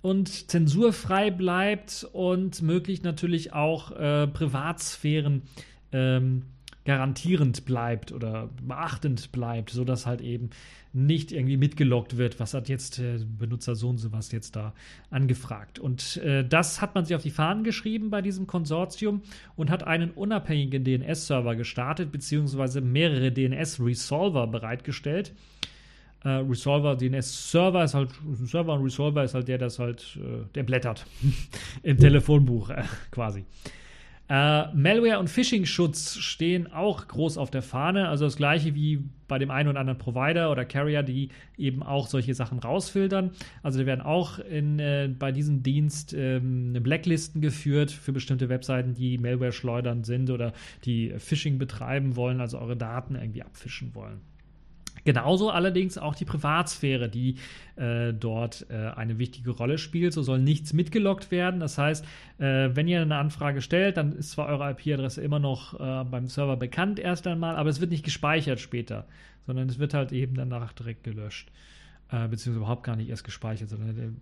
[0.00, 5.42] und zensurfrei bleibt und möglichst natürlich auch äh, Privatsphären
[5.92, 6.42] ähm,
[6.88, 10.48] garantierend bleibt oder beachtend bleibt, sodass halt eben
[10.94, 14.72] nicht irgendwie mitgelockt wird, was hat jetzt äh, Benutzer so und so was jetzt da
[15.10, 15.78] angefragt.
[15.78, 19.20] Und äh, das hat man sich auf die Fahnen geschrieben bei diesem Konsortium
[19.54, 25.34] und hat einen unabhängigen DNS-Server gestartet, beziehungsweise mehrere DNS-Resolver bereitgestellt.
[26.24, 28.10] Äh, Resolver, DNS-Server ist halt,
[28.44, 31.04] Server und Resolver ist halt der, das halt, äh, der blättert
[31.82, 33.44] im Telefonbuch äh, quasi.
[34.28, 38.08] Äh, Malware und Phishing-Schutz stehen auch groß auf der Fahne.
[38.08, 42.06] Also das gleiche wie bei dem einen oder anderen Provider oder Carrier, die eben auch
[42.06, 43.30] solche Sachen rausfiltern.
[43.62, 48.94] Also da werden auch in, äh, bei diesem Dienst ähm, Blacklisten geführt für bestimmte Webseiten,
[48.94, 50.52] die Malware schleudern sind oder
[50.84, 54.20] die Phishing betreiben wollen, also eure Daten irgendwie abfischen wollen.
[55.04, 57.36] Genauso allerdings auch die Privatsphäre, die
[57.76, 60.12] äh, dort äh, eine wichtige Rolle spielt.
[60.12, 61.60] So soll nichts mitgelockt werden.
[61.60, 62.04] Das heißt,
[62.38, 66.26] äh, wenn ihr eine Anfrage stellt, dann ist zwar eure IP-Adresse immer noch äh, beim
[66.26, 69.06] Server bekannt erst einmal, aber es wird nicht gespeichert später,
[69.46, 71.50] sondern es wird halt eben danach direkt gelöscht.
[72.10, 74.12] Äh, beziehungsweise überhaupt gar nicht erst gespeichert, sondern ihr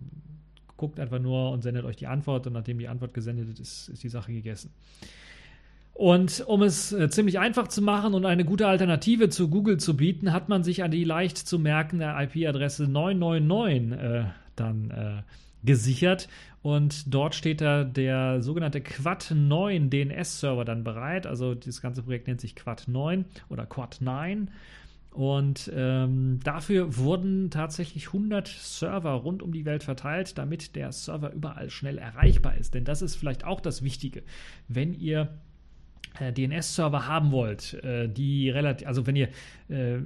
[0.75, 4.03] guckt einfach nur und sendet euch die Antwort und nachdem die Antwort gesendet ist, ist
[4.03, 4.71] die Sache gegessen.
[5.97, 9.97] Und um es äh, ziemlich einfach zu machen und eine gute Alternative zu Google zu
[9.97, 15.23] bieten, hat man sich an die leicht zu merkende IP-Adresse 999 äh, dann äh,
[15.65, 16.29] gesichert.
[16.61, 21.25] Und dort steht da der sogenannte Quad 9 DNS-Server dann bereit.
[21.25, 24.51] Also das ganze Projekt nennt sich Quad 9 oder Quad 9.
[25.09, 31.33] Und ähm, dafür wurden tatsächlich 100 Server rund um die Welt verteilt, damit der Server
[31.33, 32.75] überall schnell erreichbar ist.
[32.75, 34.21] Denn das ist vielleicht auch das Wichtige.
[34.67, 35.39] Wenn ihr
[36.19, 39.29] DNS-Server haben wollt, äh, die relativ, also wenn ihr
[39.69, 39.99] äh,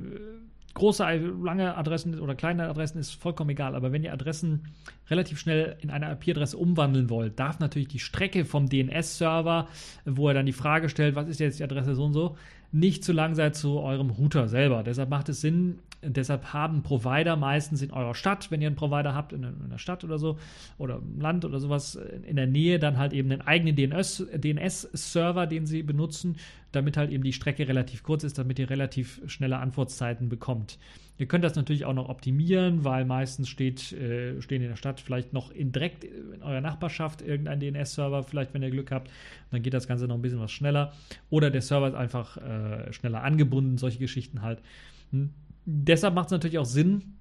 [0.74, 1.04] große,
[1.44, 4.68] lange Adressen oder kleine Adressen ist vollkommen egal, aber wenn ihr Adressen
[5.10, 9.68] relativ schnell in eine IP-Adresse umwandeln wollt, darf natürlich die Strecke vom DNS-Server,
[10.06, 12.38] wo er dann die Frage stellt, was ist jetzt die Adresse so und so,
[12.72, 14.84] nicht zu lang sein zu eurem Router selber.
[14.84, 19.14] Deshalb macht es Sinn, deshalb haben Provider meistens in eurer Stadt, wenn ihr einen Provider
[19.14, 20.38] habt, in einer Stadt oder so,
[20.78, 25.66] oder im Land oder sowas, in der Nähe dann halt eben einen eigenen DNS-Server, den
[25.66, 26.38] sie benutzen,
[26.72, 30.78] damit halt eben die Strecke relativ kurz ist, damit ihr relativ schnelle Antwortzeiten bekommt.
[31.18, 35.00] Ihr könnt das natürlich auch noch optimieren, weil meistens steht, äh, stehen in der Stadt
[35.00, 39.12] vielleicht noch in direkt in eurer Nachbarschaft irgendein DNS-Server, vielleicht wenn ihr Glück habt.
[39.52, 40.94] Dann geht das Ganze noch ein bisschen was schneller.
[41.30, 44.64] Oder der Server ist einfach äh, schneller angebunden, solche Geschichten halt.
[45.12, 45.30] Hm.
[45.66, 47.14] Deshalb macht es natürlich auch Sinn,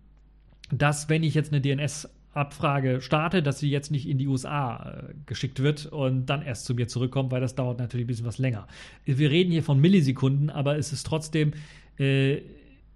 [0.71, 5.09] dass wenn ich jetzt eine DNS Abfrage starte, dass sie jetzt nicht in die USA
[5.09, 8.27] äh, geschickt wird und dann erst zu mir zurückkommt, weil das dauert natürlich ein bisschen
[8.27, 8.69] was länger.
[9.05, 11.55] Wir reden hier von Millisekunden, aber es ist trotzdem
[11.99, 12.41] äh,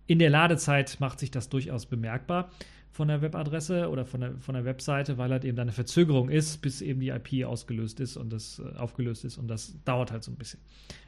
[0.06, 2.50] in der Ladezeit macht sich das durchaus bemerkbar
[2.94, 6.28] von der Webadresse oder von der, von der Webseite, weil halt eben da eine Verzögerung
[6.28, 10.12] ist, bis eben die IP ausgelöst ist und das äh, aufgelöst ist und das dauert
[10.12, 10.60] halt so ein bisschen,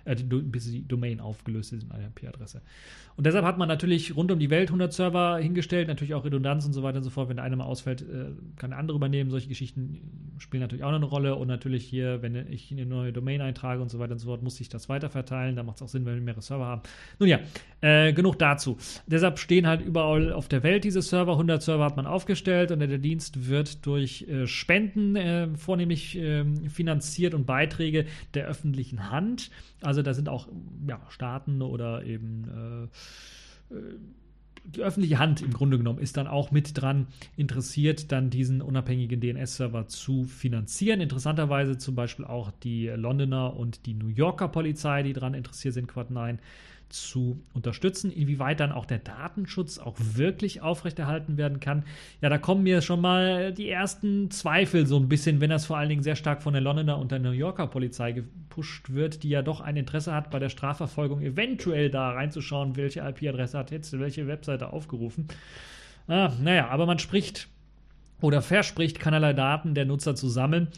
[0.05, 2.61] äh, bis die Domain aufgelöst ist in einer IP-Adresse.
[3.17, 6.67] Und deshalb hat man natürlich rund um die Welt 100 Server hingestellt, natürlich auch Redundanz
[6.67, 7.31] und so weiter und so fort.
[7.31, 9.31] Wenn der eine mal ausfällt, äh, kann der andere übernehmen.
[9.31, 11.35] Solche Geschichten spielen natürlich auch eine Rolle.
[11.37, 14.43] Und natürlich hier, wenn ich eine neue Domain eintrage und so weiter und so fort,
[14.43, 15.57] muss ich das weiter verteilen.
[15.57, 16.83] Da macht es auch Sinn, wenn wir mehrere Server haben.
[17.19, 17.39] Nun ja,
[17.81, 18.77] äh, genug dazu.
[19.07, 21.33] Deshalb stehen halt überall auf der Welt diese Server.
[21.33, 26.69] 100 Server hat man aufgestellt und der Dienst wird durch äh, Spenden äh, vornehmlich ähm,
[26.71, 29.51] finanziert und Beiträge der öffentlichen Hand.
[29.83, 30.49] Also da sind auch
[30.89, 32.91] ja, Staaten oder eben
[33.71, 33.99] äh, äh,
[34.65, 39.21] die öffentliche Hand im Grunde genommen ist dann auch mit dran interessiert, dann diesen unabhängigen
[39.21, 41.01] DNS-Server zu finanzieren.
[41.01, 45.87] Interessanterweise zum Beispiel auch die Londoner und die New Yorker Polizei, die daran interessiert sind,
[45.87, 46.41] Quad 9
[46.89, 48.11] zu unterstützen.
[48.11, 51.85] Inwieweit dann auch der Datenschutz auch wirklich aufrechterhalten werden kann,
[52.21, 55.77] ja, da kommen mir schon mal die ersten Zweifel so ein bisschen, wenn das vor
[55.77, 59.31] allen Dingen sehr stark von der Londoner und der New Yorker Polizei gepusht wird, die
[59.31, 63.99] ja doch ein Interesse hat, bei der Strafverfolgung eventuell da reinzuschauen, welche IP-Adresse hat jetzt
[63.99, 65.29] welche Webseite aufgerufen.
[66.09, 67.49] Ah, naja, aber man spricht
[68.21, 70.69] oder verspricht, keinerlei Daten der Nutzer zu sammeln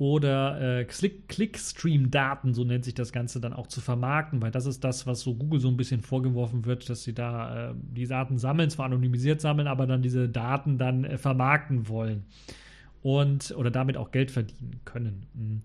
[0.00, 4.82] oder äh, Clickstream-Daten, so nennt sich das Ganze, dann auch zu vermarkten, weil das ist
[4.82, 8.38] das, was so Google so ein bisschen vorgeworfen wird, dass sie da äh, die Daten
[8.38, 12.24] sammeln, zwar anonymisiert sammeln, aber dann diese Daten dann äh, vermarkten wollen
[13.02, 15.26] und oder damit auch Geld verdienen können.
[15.34, 15.62] Mhm.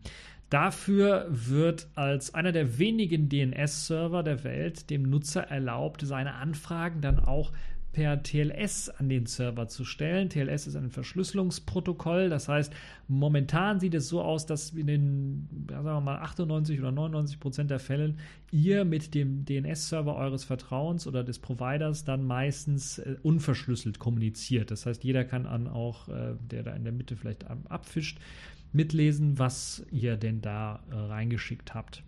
[0.49, 7.19] Dafür wird als einer der wenigen DNS-Server der Welt dem Nutzer erlaubt, seine Anfragen dann
[7.19, 7.53] auch
[7.95, 10.29] per TLS an den Server zu stellen.
[10.29, 12.73] TLS ist ein Verschlüsselungsprotokoll, das heißt,
[13.07, 17.71] momentan sieht es so aus, dass in den, sagen wir mal, 98 oder 99 Prozent
[17.71, 18.19] der Fällen
[18.51, 24.71] ihr mit dem DNS-Server eures Vertrauens oder des Providers dann meistens äh, unverschlüsselt kommuniziert.
[24.71, 28.19] Das heißt, jeder kann dann auch, äh, der da in der Mitte vielleicht abfischt,
[28.73, 32.03] mitlesen, was ihr denn da äh, reingeschickt habt.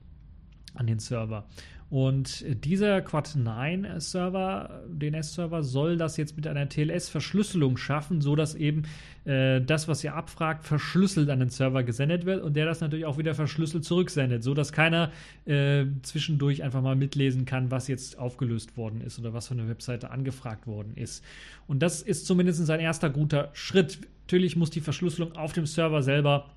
[0.74, 1.48] an den Server.
[1.90, 8.84] Und dieser Quad9-Server, DNS-Server, soll das jetzt mit einer TLS-Verschlüsselung schaffen, sodass eben
[9.24, 13.06] äh, das, was ihr abfragt, verschlüsselt an den Server gesendet wird und der das natürlich
[13.06, 15.12] auch wieder verschlüsselt zurücksendet, sodass keiner
[15.46, 19.70] äh, zwischendurch einfach mal mitlesen kann, was jetzt aufgelöst worden ist oder was von der
[19.70, 21.24] Webseite angefragt worden ist.
[21.68, 24.00] Und das ist zumindest ein erster guter Schritt.
[24.26, 26.50] Natürlich muss die Verschlüsselung auf dem Server selber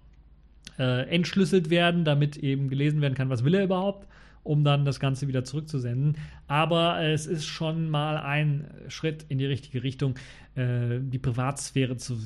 [0.76, 4.08] äh, entschlüsselt werden, damit eben gelesen werden kann, was will er überhaupt
[4.42, 6.16] um dann das Ganze wieder zurückzusenden.
[6.46, 10.14] Aber es ist schon mal ein Schritt in die richtige Richtung,
[10.54, 12.18] äh, die Privatsphäre zu,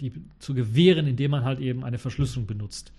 [0.00, 2.92] die, zu gewähren, indem man halt eben eine Verschlüsselung benutzt.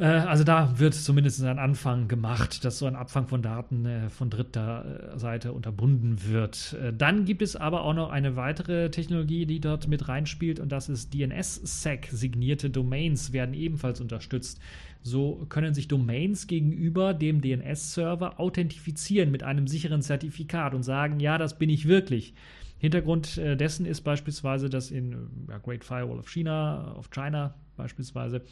[0.00, 4.08] Äh, also da wird zumindest ein Anfang gemacht, dass so ein Abfang von Daten äh,
[4.08, 6.76] von dritter äh, Seite unterbunden wird.
[6.96, 10.88] Dann gibt es aber auch noch eine weitere Technologie, die dort mit reinspielt und das
[10.88, 12.08] ist DNS-SEC.
[12.10, 14.58] Signierte Domains werden ebenfalls unterstützt.
[15.02, 21.38] So können sich Domains gegenüber dem DNS-Server authentifizieren mit einem sicheren Zertifikat und sagen, ja,
[21.38, 22.34] das bin ich wirklich.
[22.78, 25.28] Hintergrund dessen ist beispielsweise, dass in
[25.62, 28.42] Great Firewall of China, of China beispielsweise,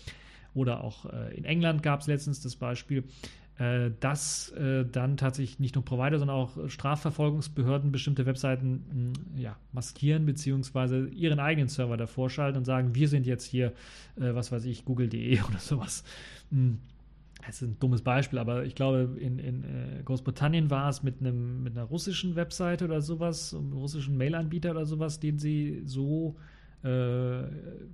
[0.55, 3.05] oder auch äh, in England gab es letztens das Beispiel,
[3.59, 9.41] äh, dass äh, dann tatsächlich nicht nur Provider, sondern auch Strafverfolgungsbehörden bestimmte Webseiten mh, hm,
[9.41, 13.73] ja, maskieren beziehungsweise ihren eigenen Server davor schalten und sagen, wir sind jetzt hier,
[14.17, 16.05] äh, was weiß ich, google.de oder sowas.
[16.51, 16.79] Hm.
[17.47, 21.21] Das ist ein dummes Beispiel, aber ich glaube, in, in äh, Großbritannien war es mit,
[21.21, 26.37] einem, mit einer russischen Webseite oder sowas, einem russischen Mail-Anbieter oder sowas, den sie so
[26.83, 27.43] äh,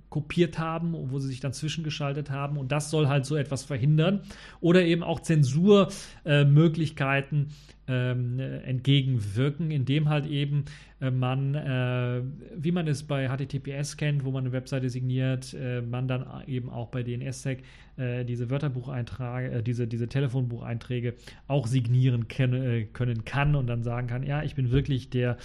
[0.09, 2.57] kopiert haben, wo sie sich dann zwischengeschaltet haben.
[2.57, 4.21] Und das soll halt so etwas verhindern.
[4.61, 7.47] Oder eben auch Zensurmöglichkeiten
[7.87, 10.65] äh, ähm, entgegenwirken, indem halt eben
[11.11, 12.21] man, äh,
[12.55, 16.69] wie man es bei HTTPS kennt, wo man eine Webseite signiert, äh, man dann eben
[16.69, 17.63] auch bei DNSSEC
[17.97, 21.15] äh, diese Wörterbucheinträge, äh, diese, diese Telefonbucheinträge
[21.47, 25.37] auch signieren können, können kann und dann sagen kann, ja, ich bin wirklich der,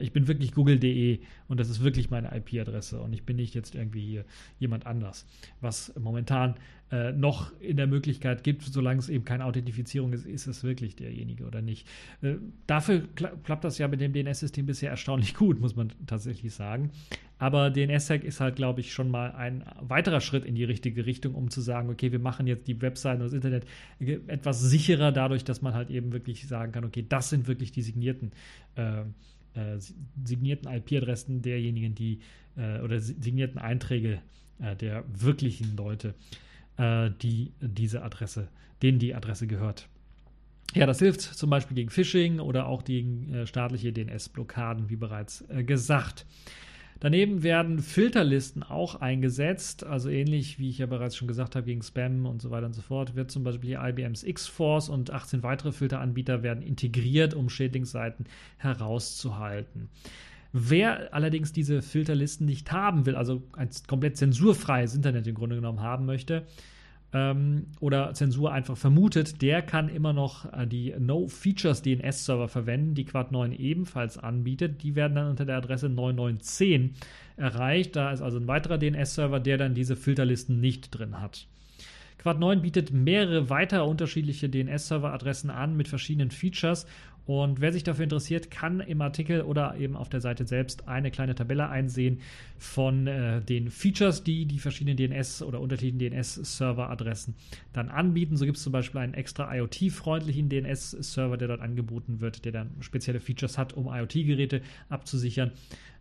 [0.00, 3.74] ich bin wirklich google.de und das ist wirklich meine IP-Adresse und ich bin nicht jetzt
[3.74, 4.24] irgendwie hier
[4.58, 5.26] jemand anders,
[5.60, 6.54] was momentan
[6.92, 10.96] äh, noch in der Möglichkeit gibt, solange es eben keine Authentifizierung ist, ist es wirklich
[10.96, 11.86] derjenige oder nicht.
[12.20, 12.34] Äh,
[12.66, 16.90] dafür kla klappt das ja mit dem DNS-System bisher erstaunlich gut, muss man tatsächlich sagen.
[17.38, 21.34] Aber DNS-Sec ist halt, glaube ich, schon mal ein weiterer Schritt in die richtige Richtung,
[21.34, 23.64] um zu sagen, okay, wir machen jetzt die Webseiten und das Internet
[24.26, 27.82] etwas sicherer dadurch, dass man halt eben wirklich sagen kann, okay, das sind wirklich die
[27.82, 28.32] signierten
[28.76, 29.00] äh,
[29.54, 29.78] äh,
[30.24, 32.20] signierten IP-Adressen derjenigen, die
[32.56, 34.20] äh, oder signierten Einträge
[34.58, 36.14] äh, der wirklichen Leute
[36.76, 38.48] äh, die diese Adresse,
[38.82, 39.88] denen die Adresse gehört.
[40.74, 45.44] Ja, das hilft zum Beispiel gegen Phishing oder auch gegen äh, staatliche DNS-Blockaden, wie bereits
[45.48, 46.26] äh, gesagt.
[47.00, 51.82] Daneben werden Filterlisten auch eingesetzt, also ähnlich wie ich ja bereits schon gesagt habe, gegen
[51.82, 55.42] Spam und so weiter und so fort, wird zum Beispiel hier IBMs X-Force und 18
[55.42, 58.26] weitere Filteranbieter werden integriert, um Schädlingsseiten
[58.58, 59.88] herauszuhalten.
[60.52, 65.80] Wer allerdings diese Filterlisten nicht haben will, also ein komplett zensurfreies Internet im Grunde genommen
[65.80, 66.46] haben möchte,
[67.12, 73.06] ähm, oder Zensur einfach vermutet, der kann immer noch äh, die No-Features DNS-Server verwenden, die
[73.06, 74.82] Quad9 ebenfalls anbietet.
[74.82, 76.94] Die werden dann unter der Adresse 9910
[77.36, 77.96] erreicht.
[77.96, 81.46] Da ist also ein weiterer DNS-Server, der dann diese Filterlisten nicht drin hat.
[82.22, 86.86] Quad9 bietet mehrere weitere unterschiedliche DNS-Server-Adressen an mit verschiedenen Features
[87.30, 91.12] und wer sich dafür interessiert, kann im Artikel oder eben auf der Seite selbst eine
[91.12, 92.22] kleine Tabelle einsehen
[92.58, 97.36] von äh, den Features, die die verschiedenen DNS- oder unterschiedlichen DNS-Server-Adressen
[97.72, 98.36] dann anbieten.
[98.36, 102.70] So gibt es zum Beispiel einen extra IoT-freundlichen DNS-Server, der dort angeboten wird, der dann
[102.80, 105.52] spezielle Features hat, um IoT-Geräte abzusichern.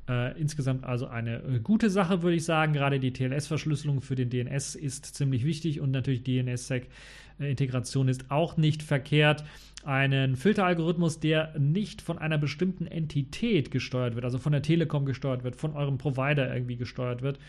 [0.10, 2.74] Äh, insgesamt also eine äh, gute Sache, würde ich sagen.
[2.74, 8.82] Gerade die TLS-Verschlüsselung für den DNS ist ziemlich wichtig und natürlich DNSSEC-Integration ist auch nicht
[8.82, 9.44] verkehrt.
[9.84, 15.44] Einen Filteralgorithmus, der nicht von einer bestimmten Entität gesteuert wird, also von der Telekom gesteuert
[15.44, 17.39] wird, von eurem Provider irgendwie gesteuert wird,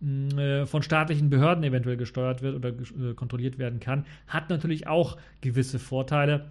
[0.00, 2.72] mm, äh, von staatlichen Behörden eventuell gesteuert wird oder
[3.14, 6.48] kontrolliert werden kann, hat natürlich auch gewisse Vorteile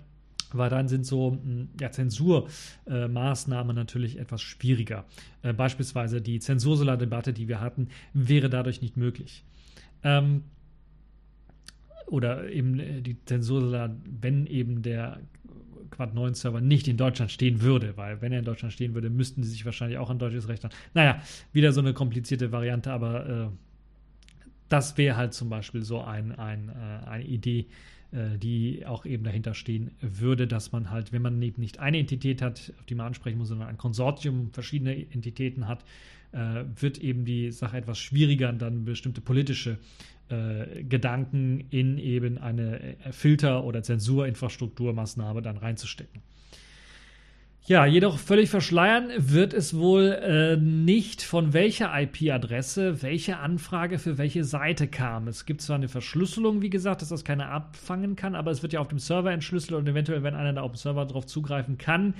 [0.51, 5.05] weil dann sind so hm, ja, Zensurmaßnahmen äh, natürlich etwas schwieriger.
[5.41, 9.43] Äh, beispielsweise die Zensursolar-Debatte, die wir hatten, wäre dadurch nicht möglich.
[10.03, 10.43] Ähm,
[12.09, 15.19] oder eben äh, die Zensursolar, wenn eben der
[15.91, 19.09] Quad 9 Server nicht in Deutschland stehen würde, weil wenn er in Deutschland stehen würde,
[19.09, 20.71] müssten sie sich wahrscheinlich auch an deutsches Recht an.
[20.93, 23.47] Naja, wieder so eine komplizierte Variante, aber äh,
[24.69, 27.65] das wäre halt zum Beispiel so ein, ein, äh, eine Idee,
[28.11, 31.97] äh, die auch eben dahinter stehen würde, dass man halt, wenn man eben nicht eine
[31.99, 35.83] Entität hat, auf die man ansprechen muss, sondern ein Konsortium verschiedene Entitäten hat,
[36.31, 39.79] äh, wird eben die Sache etwas schwieriger, dann bestimmte politische
[40.29, 46.21] äh, Gedanken in eben eine äh, Filter- oder Zensurinfrastrukturmaßnahme dann reinzustecken.
[47.65, 54.17] Ja, jedoch völlig verschleiern wird es wohl äh, nicht, von welcher IP-Adresse welche Anfrage für
[54.17, 55.27] welche Seite kam.
[55.27, 58.73] Es gibt zwar eine Verschlüsselung, wie gesagt, dass das keiner abfangen kann, aber es wird
[58.73, 61.77] ja auf dem Server entschlüsselt und eventuell, wenn einer da auf dem Server drauf zugreifen
[61.77, 62.15] kann.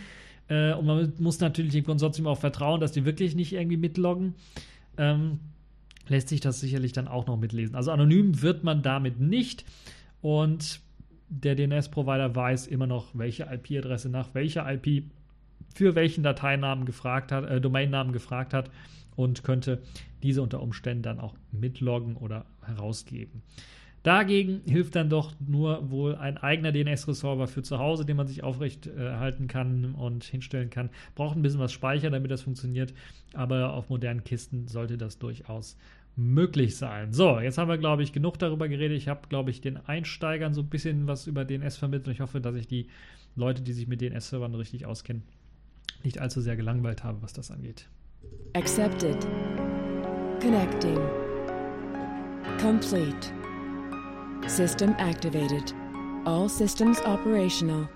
[0.50, 4.36] Äh, und man muss natürlich dem Konsortium auch vertrauen, dass die wirklich nicht irgendwie mitloggen.
[5.00, 5.40] Ähm,
[6.10, 7.76] lässt sich das sicherlich dann auch noch mitlesen.
[7.76, 9.66] Also anonym wird man damit nicht.
[10.22, 10.82] Und
[11.30, 15.04] der DNS-Provider weiß immer noch, welche IP-Adresse nach welcher IP
[15.76, 18.72] für welchen Dateinamen gefragt hat, äh, Domainnamen gefragt hat
[19.16, 19.82] und könnte
[20.24, 23.44] diese unter Umständen dann auch mitloggen oder herausgeben.
[24.04, 28.44] Dagegen hilft dann doch nur wohl ein eigener DNS-Resolver für zu Hause, den man sich
[28.44, 30.90] aufrecht äh, kann und hinstellen kann.
[31.16, 32.94] Braucht ein bisschen was Speicher, damit das funktioniert,
[33.34, 35.78] aber auf modernen Kisten sollte das durchaus
[36.20, 37.14] möglich sein.
[37.14, 38.98] So, jetzt haben wir, glaube ich, genug darüber geredet.
[38.98, 42.14] Ich habe, glaube ich, den Einsteigern so ein bisschen was über DNS vermittelt.
[42.16, 42.88] Ich hoffe, dass ich die
[43.36, 45.24] Leute, die sich mit DNS-Servern richtig auskennen,
[46.04, 47.88] nicht allzu sehr gelangweilt habe, was das angeht.
[48.54, 49.26] Accepted.
[50.42, 51.00] Connecting.
[52.60, 53.32] Complete.
[54.48, 55.74] System activated.
[56.26, 57.88] All systems operational.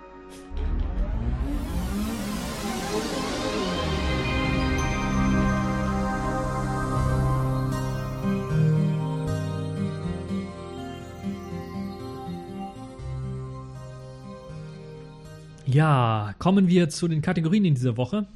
[15.74, 18.28] Ja, kommen wir zu den Kategorien in dieser Woche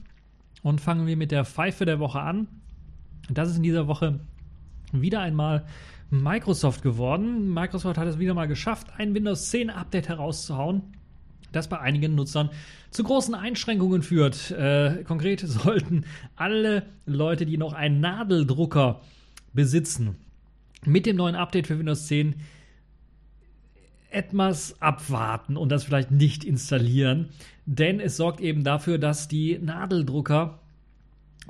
[0.64, 2.48] und fangen wir mit der Pfeife der Woche an.
[3.30, 4.20] Das ist in dieser Woche
[4.92, 5.68] wieder einmal
[6.10, 7.54] Microsoft geworden.
[7.54, 10.82] Microsoft hat es wieder mal geschafft, ein Windows 10 Update herauszuhauen,
[11.52, 12.50] das bei einigen Nutzern
[12.90, 14.50] zu großen Einschränkungen führt.
[14.50, 19.02] Äh, konkret sollten alle Leute, die noch einen Nadeldrucker
[19.54, 20.16] besitzen,
[20.86, 22.34] mit dem neuen Update für Windows 10
[24.18, 27.30] etwas abwarten und das vielleicht nicht installieren,
[27.68, 30.58] denn es sorgt eben dafür, dass die Nadeldrucker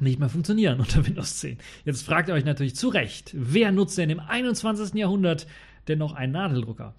[0.01, 1.59] nicht mehr funktionieren unter Windows 10.
[1.85, 4.95] Jetzt fragt ihr euch natürlich zu Recht, wer nutzt denn im 21.
[4.95, 5.47] Jahrhundert
[5.87, 6.93] denn noch einen Nadeldrucker?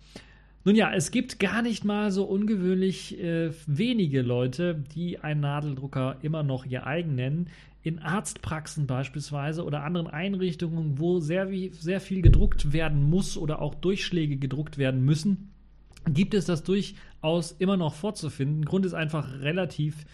[0.64, 6.16] Nun ja, es gibt gar nicht mal so ungewöhnlich äh, wenige Leute, die einen Nadeldrucker
[6.22, 7.48] immer noch ihr eigen nennen.
[7.82, 13.74] In Arztpraxen beispielsweise oder anderen Einrichtungen, wo sehr, sehr viel gedruckt werden muss oder auch
[13.74, 15.50] Durchschläge gedruckt werden müssen,
[16.14, 18.64] gibt es das durchaus immer noch vorzufinden.
[18.64, 20.04] Grund ist einfach relativ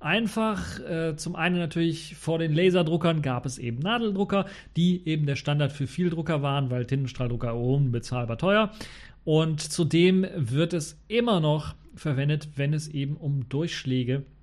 [0.00, 0.80] einfach.
[0.80, 4.46] Äh, zum einen natürlich vor den Laserdruckern gab es eben Nadeldrucker,
[4.76, 8.72] die eben der Standard für Vieldrucker waren, weil Tintenstrahldrucker unbezahlbar teuer.
[9.24, 14.37] Und zudem wird es immer noch verwendet, wenn es eben um Durchschläge geht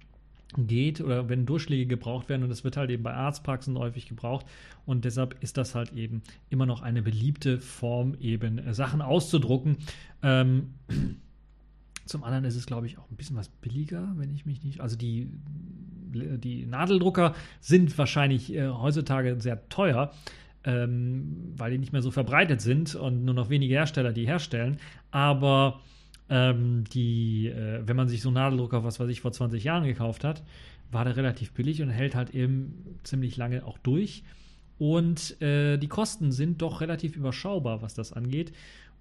[0.58, 4.46] oder wenn Durchschläge gebraucht werden und das wird halt eben bei Arztpraxen häufig gebraucht
[4.86, 9.78] und deshalb ist das halt eben immer noch eine beliebte Form, eben Sachen auszudrucken.
[10.24, 10.74] Ähm,
[12.06, 14.80] zum anderen ist es, glaube ich, auch ein bisschen was billiger, wenn ich mich nicht.
[14.80, 15.28] Also die,
[16.14, 20.14] die Nadeldrucker sind wahrscheinlich äh, heutzutage sehr teuer,
[20.64, 24.78] ähm, weil die nicht mehr so verbreitet sind und nur noch wenige Hersteller die herstellen.
[25.12, 25.82] Aber
[26.30, 29.86] ähm, die, äh, wenn man sich so einen Nadeldrucker, was weiß ich, vor 20 Jahren
[29.86, 30.44] gekauft hat,
[30.92, 34.24] war der relativ billig und hält halt eben ziemlich lange auch durch.
[34.78, 38.52] Und äh, die Kosten sind doch relativ überschaubar, was das angeht.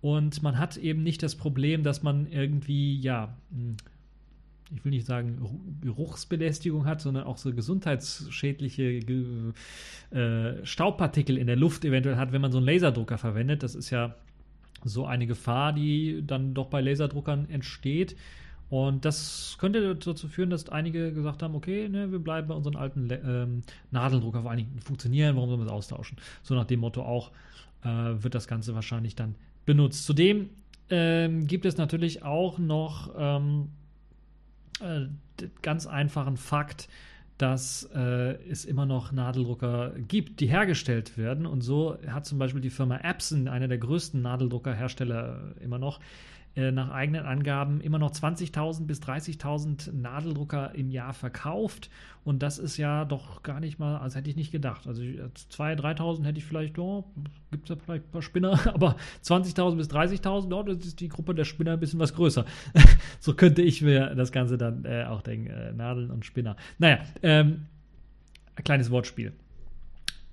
[0.00, 3.76] Und man hat eben nicht das Problem, dass man irgendwie, ja, hm,
[4.74, 9.52] ich will nicht sagen Geruchsbelästigung hat, sondern auch so gesundheitsschädliche
[10.10, 13.62] äh, Staubpartikel in der Luft eventuell hat, wenn man so einen Laserdrucker verwendet.
[13.62, 14.16] Das ist ja
[14.84, 18.16] so eine Gefahr, die dann doch bei Laserdruckern entsteht.
[18.70, 22.76] Und das könnte dazu führen, dass einige gesagt haben, okay, ne, wir bleiben bei unseren
[22.76, 26.18] alten ähm, Nadeldrucker, vor allen Dingen funktionieren, warum sollen wir es austauschen?
[26.42, 27.30] So nach dem Motto auch
[27.82, 30.04] äh, wird das Ganze wahrscheinlich dann benutzt.
[30.06, 30.50] Zudem
[30.90, 33.68] ähm, gibt es natürlich auch noch ähm,
[34.80, 35.06] äh,
[35.62, 36.88] ganz einfachen Fakt,
[37.38, 41.46] dass äh, es immer noch Nadeldrucker gibt, die hergestellt werden.
[41.46, 45.98] Und so hat zum Beispiel die Firma Epson, einer der größten Nadeldruckerhersteller immer noch,
[46.56, 51.90] äh, nach eigenen Angaben immer noch 20.000 bis 30.000 Nadeldrucker im Jahr verkauft.
[52.22, 54.86] Und das ist ja doch gar nicht mal, als hätte ich nicht gedacht.
[54.86, 57.04] Also 2.000, 3.000 hätte ich vielleicht, oh,
[57.50, 61.08] gibt es da vielleicht ein paar Spinner, aber 20.000 bis 30.000, oh, das ist die
[61.08, 62.44] Gruppe der Spinner ein bisschen was größer.
[63.20, 66.56] so könnte ich mir das Ganze dann äh, auch denken, äh, Nadeln und Spinner.
[66.78, 67.66] Naja, ähm,
[68.56, 69.32] ein kleines Wortspiel.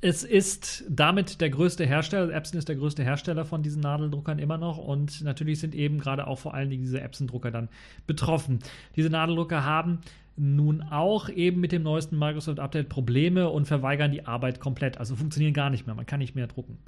[0.04, 4.40] Es ist damit der größte Hersteller, also Epson ist der größte Hersteller von diesen Nadeldruckern
[4.40, 7.70] immer noch und natürlich sind eben gerade auch vor allen Dingen diese Epson-Drucker dann
[8.08, 8.60] betroffen.
[8.96, 10.00] Diese Nadeldrucker haben
[10.38, 14.98] nun auch eben mit dem neuesten Microsoft Update Probleme und verweigern die Arbeit komplett.
[14.98, 16.80] Also funktionieren gar nicht mehr, man kann nicht mehr drucken.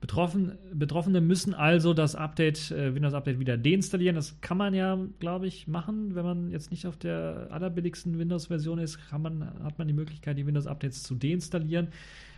[0.00, 4.16] Betroffen, Betroffene müssen also das Update, äh, Windows Update wieder deinstallieren.
[4.16, 8.78] Das kann man ja, glaube ich, machen, wenn man jetzt nicht auf der allerbilligsten Windows-Version
[8.78, 11.88] ist, man, hat man die Möglichkeit, die Windows Updates zu deinstallieren.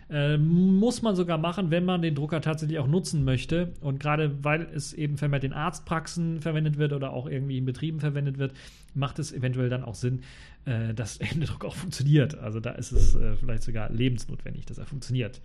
[0.09, 3.73] Äh, muss man sogar machen, wenn man den Drucker tatsächlich auch nutzen möchte.
[3.81, 7.99] Und gerade weil es eben vermehrt in Arztpraxen verwendet wird oder auch irgendwie in Betrieben
[7.99, 8.53] verwendet wird,
[8.95, 10.21] macht es eventuell dann auch Sinn,
[10.65, 12.39] äh, dass der Drucker auch funktioniert.
[12.39, 15.41] Also da ist es äh, vielleicht sogar lebensnotwendig, dass er funktioniert.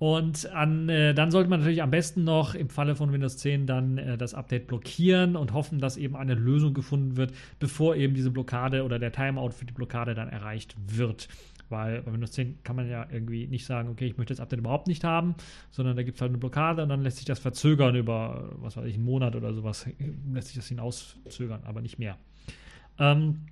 [0.00, 3.66] Und an, äh, dann sollte man natürlich am besten noch im Falle von Windows 10
[3.66, 8.14] dann äh, das Update blockieren und hoffen, dass eben eine Lösung gefunden wird, bevor eben
[8.14, 11.28] diese Blockade oder der Timeout für die Blockade dann erreicht wird.
[11.70, 14.58] Weil bei Windows 10 kann man ja irgendwie nicht sagen, okay, ich möchte das Update
[14.58, 15.34] überhaupt nicht haben,
[15.70, 18.76] sondern da gibt es halt eine Blockade und dann lässt sich das verzögern über, was
[18.76, 19.86] weiß ich, einen Monat oder sowas,
[20.32, 22.18] lässt sich das hinauszögern, aber nicht mehr.
[22.98, 23.46] Ähm,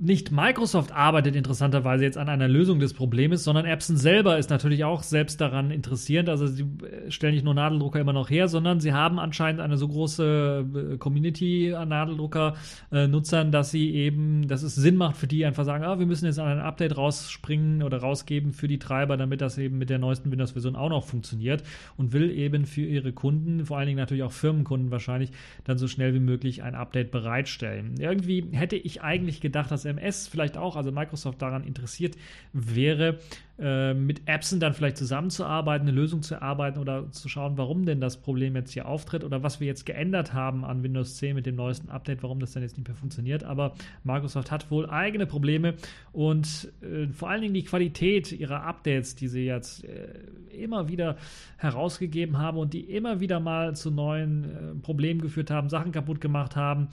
[0.00, 4.84] nicht Microsoft arbeitet interessanterweise jetzt an einer Lösung des Problems, sondern Epson selber ist natürlich
[4.84, 6.28] auch selbst daran interessiert.
[6.28, 9.76] Also sie äh, stellen nicht nur Nadeldrucker immer noch her, sondern sie haben anscheinend eine
[9.76, 15.44] so große äh, Community an Nadeldrucker-Nutzern, dass sie eben, dass es Sinn macht für die
[15.44, 19.16] einfach sagen, ah, wir müssen jetzt an ein Update rausspringen oder rausgeben für die Treiber,
[19.16, 21.64] damit das eben mit der neuesten Windows-Version auch noch funktioniert
[21.96, 25.32] und will eben für ihre Kunden, vor allen Dingen natürlich auch Firmenkunden wahrscheinlich,
[25.64, 27.96] dann so schnell wie möglich ein Update bereitstellen.
[27.98, 32.16] Irgendwie hätte ich eigentlich gedacht, dass SMS vielleicht auch, also Microsoft daran interessiert
[32.52, 33.18] wäre,
[33.58, 38.00] äh, mit Epson dann vielleicht zusammenzuarbeiten, eine Lösung zu erarbeiten oder zu schauen, warum denn
[38.00, 41.46] das Problem jetzt hier auftritt oder was wir jetzt geändert haben an Windows 10 mit
[41.46, 43.44] dem neuesten Update, warum das dann jetzt nicht mehr funktioniert.
[43.44, 43.74] Aber
[44.04, 45.74] Microsoft hat wohl eigene Probleme
[46.12, 50.08] und äh, vor allen Dingen die Qualität ihrer Updates, die sie jetzt äh,
[50.56, 51.16] immer wieder
[51.56, 56.20] herausgegeben haben und die immer wieder mal zu neuen äh, Problemen geführt haben, Sachen kaputt
[56.20, 56.88] gemacht haben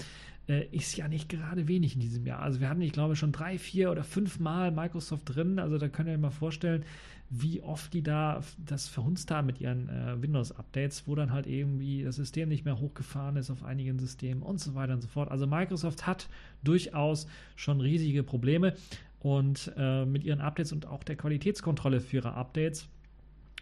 [0.47, 2.41] äh, ist ja nicht gerade wenig in diesem Jahr.
[2.41, 5.59] Also wir hatten, ich glaube, schon drei, vier oder fünf Mal Microsoft drin.
[5.59, 6.83] Also da könnt ihr euch mal vorstellen,
[7.29, 12.03] wie oft die da das verhunzt haben mit ihren äh, Windows-Updates, wo dann halt irgendwie
[12.03, 15.31] das System nicht mehr hochgefahren ist auf einigen Systemen und so weiter und so fort.
[15.31, 16.29] Also Microsoft hat
[16.63, 18.75] durchaus schon riesige Probleme
[19.19, 22.87] und äh, mit ihren Updates und auch der Qualitätskontrolle für ihre Updates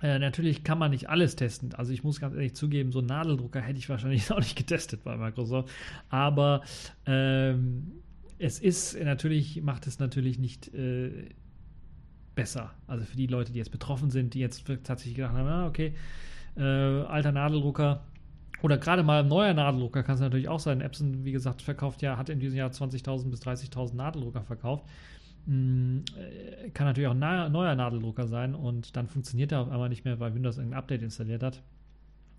[0.04, 1.74] äh, natürlich kann man nicht alles testen.
[1.74, 5.04] Also ich muss ganz ehrlich zugeben, so einen Nadeldrucker hätte ich wahrscheinlich auch nicht getestet
[5.06, 5.70] bei Microsoft.
[6.10, 6.62] Aber
[7.06, 7.94] ähm,
[8.38, 11.30] es ist natürlich, macht es natürlich nicht äh,
[12.36, 12.74] besser.
[12.86, 15.94] Also für die Leute, die jetzt betroffen sind, die jetzt tatsächlich gedacht haben, ah, okay,
[16.58, 18.04] äh, alter Nadeldrucker,
[18.62, 20.82] oder gerade mal ein neuer Nadeldrucker kann es natürlich auch sein.
[20.82, 24.86] Epson, wie gesagt, verkauft ja, hat in diesem Jahr 20.000 bis 30.000 Nadeldrucker verkauft.
[25.46, 29.90] Hm, äh, kann natürlich auch ein neuer Nadeldrucker sein und dann funktioniert er auf einmal
[29.90, 31.62] nicht mehr, weil Windows ein Update installiert hat.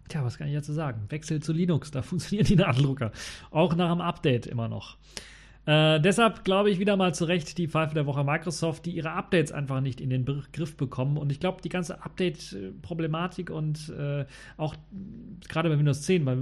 [0.08, 1.02] Tja, was kann ich dazu sagen?
[1.08, 3.12] Wechsel zu Linux, da funktionieren die Nadeldrucker.
[3.50, 4.96] Auch nach dem Update immer noch.
[5.66, 9.12] Äh, deshalb glaube ich wieder mal zu Recht die Pfeife der Woche Microsoft, die ihre
[9.12, 11.16] Updates einfach nicht in den Griff bekommen.
[11.16, 14.26] Und ich glaube, die ganze Update-Problematik und äh,
[14.58, 14.74] auch
[15.48, 16.36] gerade bei Windows 10, bei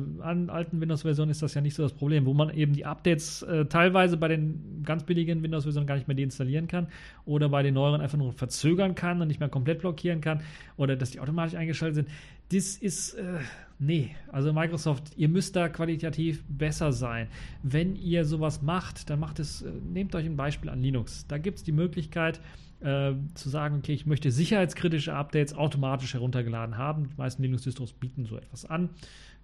[0.49, 3.67] alten Windows-Versionen ist das ja nicht so das Problem, wo man eben die Updates äh,
[3.67, 6.89] teilweise bei den ganz billigen Windows-Versionen gar nicht mehr deinstallieren kann
[7.25, 10.41] oder bei den neueren einfach nur verzögern kann und nicht mehr komplett blockieren kann
[10.77, 12.09] oder dass die automatisch eingeschaltet sind.
[12.53, 13.39] Das ist, äh,
[13.83, 17.29] nee, also Microsoft, ihr müsst da qualitativ besser sein.
[17.63, 21.27] Wenn ihr sowas macht, dann macht es, äh, nehmt euch ein Beispiel an Linux.
[21.27, 22.41] Da gibt es die Möglichkeit,
[22.81, 27.09] äh, zu sagen, okay, ich möchte sicherheitskritische Updates automatisch heruntergeladen haben.
[27.09, 28.91] Die meisten Linux-Distros bieten so etwas an,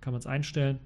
[0.00, 0.78] kann man es einstellen.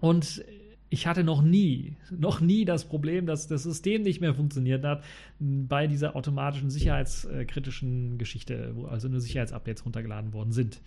[0.00, 0.42] Und
[0.88, 5.04] ich hatte noch nie, noch nie das Problem, dass das System nicht mehr funktioniert hat
[5.38, 10.80] bei dieser automatischen sicherheitskritischen Geschichte, wo also nur Sicherheitsupdates runtergeladen worden sind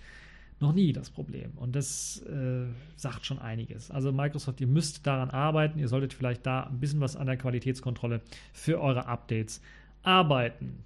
[0.59, 1.51] noch nie das Problem.
[1.55, 3.91] Und das äh, sagt schon einiges.
[3.91, 5.79] Also Microsoft, ihr müsst daran arbeiten.
[5.79, 8.21] Ihr solltet vielleicht da ein bisschen was an der Qualitätskontrolle
[8.53, 9.61] für eure Updates
[10.03, 10.83] arbeiten.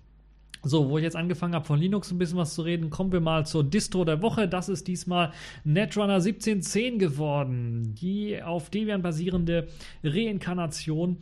[0.62, 3.22] So, wo ich jetzt angefangen habe, von Linux ein bisschen was zu reden, kommen wir
[3.22, 4.48] mal zur Distro der Woche.
[4.50, 5.32] Das ist diesmal
[5.64, 7.96] Netrunner 1710 geworden.
[7.96, 9.68] Die auf Debian basierende
[10.04, 11.18] Reinkarnation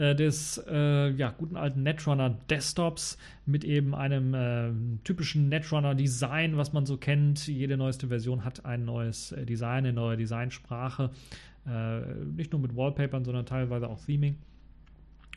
[0.00, 4.70] äh, des äh, ja, guten alten Netrunner Desktops mit eben einem äh,
[5.04, 7.46] typischen Netrunner Design, was man so kennt.
[7.46, 11.10] Jede neueste Version hat ein neues äh, Design, eine neue Designsprache.
[12.34, 14.36] Nicht nur mit Wallpapern, sondern teilweise auch Theming.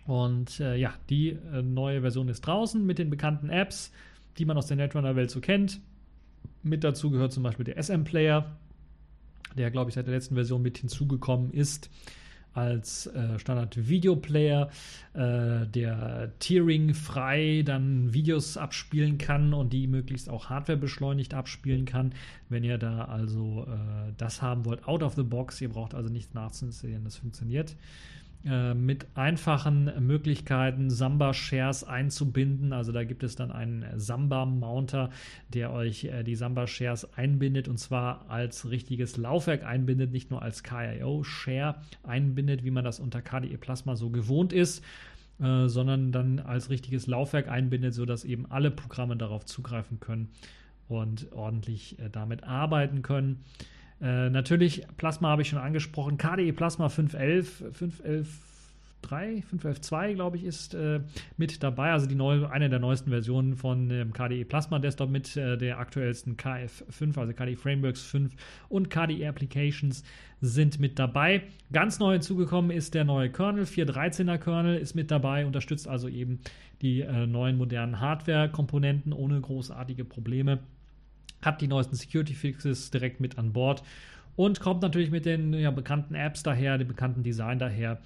[0.08, 3.92] Und ja, die neue Version ist draußen mit den bekannten Apps,
[4.38, 5.82] die man aus der Netrunner-Welt so kennt.
[6.64, 8.56] Mit dazu gehört zum Beispiel der SM-Player,
[9.58, 11.90] der, glaube ich, seit der letzten Version mit hinzugekommen ist
[12.54, 14.70] als äh, Standard-Video-Player,
[15.14, 21.86] äh, der Tiering frei dann Videos abspielen kann und die möglichst auch Hardware beschleunigt abspielen
[21.86, 22.14] kann.
[22.50, 26.10] Wenn ihr da also äh, das haben wollt, out of the box, ihr braucht also
[26.10, 27.76] nichts nachzuinstallieren, das funktioniert.
[28.46, 32.74] Äh, mit einfachen Möglichkeiten Samba-Shares einzubinden.
[32.74, 35.10] Also da gibt es dann einen Samba-Mounter,
[35.50, 40.64] der euch äh, die Samba-Shares einbindet und zwar als richtiges Laufwerk einbindet, nicht nur als
[40.64, 44.84] KIO-Share einbindet, wie man das unter KDE Plasma so gewohnt ist.
[45.40, 50.30] Äh, sondern dann als richtiges Laufwerk einbindet, sodass eben alle Programme darauf zugreifen können
[50.88, 53.44] und ordentlich äh, damit arbeiten können.
[54.04, 56.18] Äh, natürlich, Plasma habe ich schon angesprochen.
[56.18, 58.28] KDE Plasma 511, 511
[59.04, 61.02] 3, 5.11.2, glaube ich, ist äh,
[61.38, 61.92] mit dabei.
[61.92, 65.78] Also die neue, eine der neuesten Versionen von ähm, KDE Plasma Desktop mit äh, der
[65.78, 68.34] aktuellsten KF5, also KDE Frameworks 5
[68.70, 70.04] und KDE Applications
[70.42, 71.44] sind mit dabei.
[71.72, 76.40] Ganz neu hinzugekommen ist der neue Kernel, 4.13er Kernel ist mit dabei, unterstützt also eben
[76.82, 80.60] die äh, neuen modernen Hardware-Komponenten ohne großartige Probleme
[81.46, 83.84] hat die neuesten Security Fixes direkt mit an Bord
[84.36, 88.00] und kommt natürlich mit den ja, bekannten Apps daher, dem bekannten Design daher.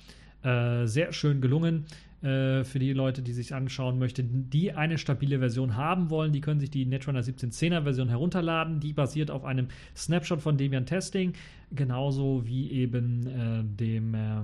[0.43, 1.85] Äh, sehr schön gelungen.
[2.21, 6.41] Äh, für die Leute, die sich anschauen möchten, die eine stabile Version haben wollen, die
[6.41, 8.79] können sich die Netrunner 1710er Version herunterladen.
[8.79, 11.33] Die basiert auf einem Snapshot von Debian Testing,
[11.71, 14.41] genauso wie eben äh, dem äh,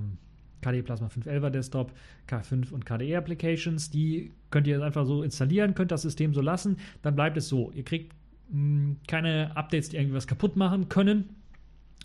[0.61, 1.91] KDE Plasma 511er Desktop,
[2.29, 3.89] K5 und KDE Applications.
[3.89, 6.77] Die könnt ihr einfach so installieren, könnt das System so lassen.
[7.01, 7.71] Dann bleibt es so.
[7.73, 8.13] Ihr kriegt
[8.53, 11.35] hm, keine Updates, die irgendwas kaputt machen können.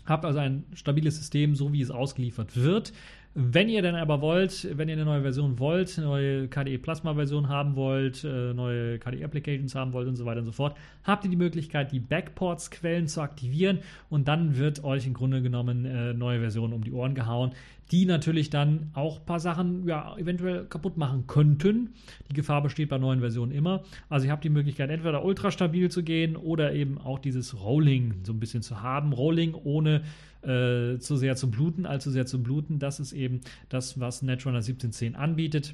[0.05, 2.91] Habt also ein stabiles System, so wie es ausgeliefert wird.
[3.35, 7.13] Wenn ihr dann aber wollt, wenn ihr eine neue Version wollt, eine neue KDE Plasma
[7.13, 10.75] Version haben wollt, äh, neue KDE Applications haben wollt und so weiter und so fort,
[11.03, 13.79] habt ihr die Möglichkeit, die Backports Quellen zu aktivieren
[14.09, 17.51] und dann wird euch im Grunde genommen äh, neue Versionen um die Ohren gehauen,
[17.91, 21.93] die natürlich dann auch ein paar Sachen ja eventuell kaputt machen könnten.
[22.29, 23.83] Die Gefahr besteht bei neuen Versionen immer.
[24.09, 28.15] Also ihr habt die Möglichkeit entweder ultra stabil zu gehen oder eben auch dieses Rolling
[28.23, 29.13] so ein bisschen zu haben.
[29.13, 30.03] Rolling ohne
[30.41, 32.79] äh, zu sehr zu bluten, allzu sehr zu bluten.
[32.79, 35.73] Das ist eben das, was Netrunner 1710 anbietet.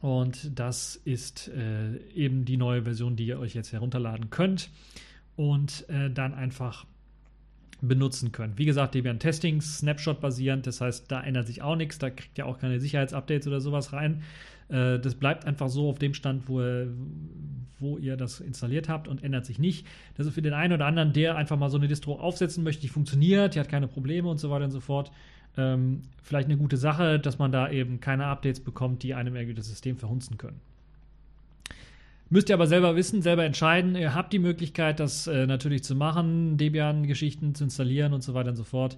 [0.00, 4.70] Und das ist äh, eben die neue Version, die ihr euch jetzt herunterladen könnt
[5.36, 6.86] und äh, dann einfach
[7.80, 8.58] benutzen könnt.
[8.58, 12.36] Wie gesagt, Debian Testing, Snapshot basierend, das heißt, da ändert sich auch nichts, da kriegt
[12.38, 14.22] ihr auch keine Sicherheitsupdates oder sowas rein.
[14.68, 16.60] Äh, das bleibt einfach so auf dem Stand, wo,
[17.78, 19.86] wo ihr das installiert habt und ändert sich nicht.
[20.16, 22.82] Das ist für den einen oder anderen, der einfach mal so eine Distro aufsetzen möchte,
[22.82, 25.10] die funktioniert, die hat keine Probleme und so weiter und so fort.
[25.56, 29.54] Ähm, vielleicht eine gute Sache, dass man da eben keine Updates bekommt, die einem irgendwie
[29.54, 30.60] das System verhunzen können.
[32.30, 33.96] Müsst ihr aber selber wissen, selber entscheiden.
[33.96, 38.50] Ihr habt die Möglichkeit, das äh, natürlich zu machen, Debian-Geschichten zu installieren und so weiter
[38.50, 38.96] und so fort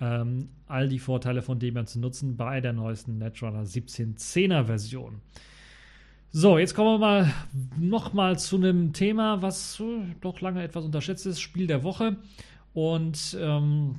[0.00, 5.20] ähm, all die Vorteile von Debian zu nutzen bei der neuesten Netrunner 17.10er Version.
[6.32, 7.32] So, jetzt kommen wir mal
[7.78, 9.84] nochmal zu einem Thema, was äh,
[10.20, 12.16] doch lange etwas unterschätzt ist, Spiel der Woche.
[12.72, 13.94] Und ähm,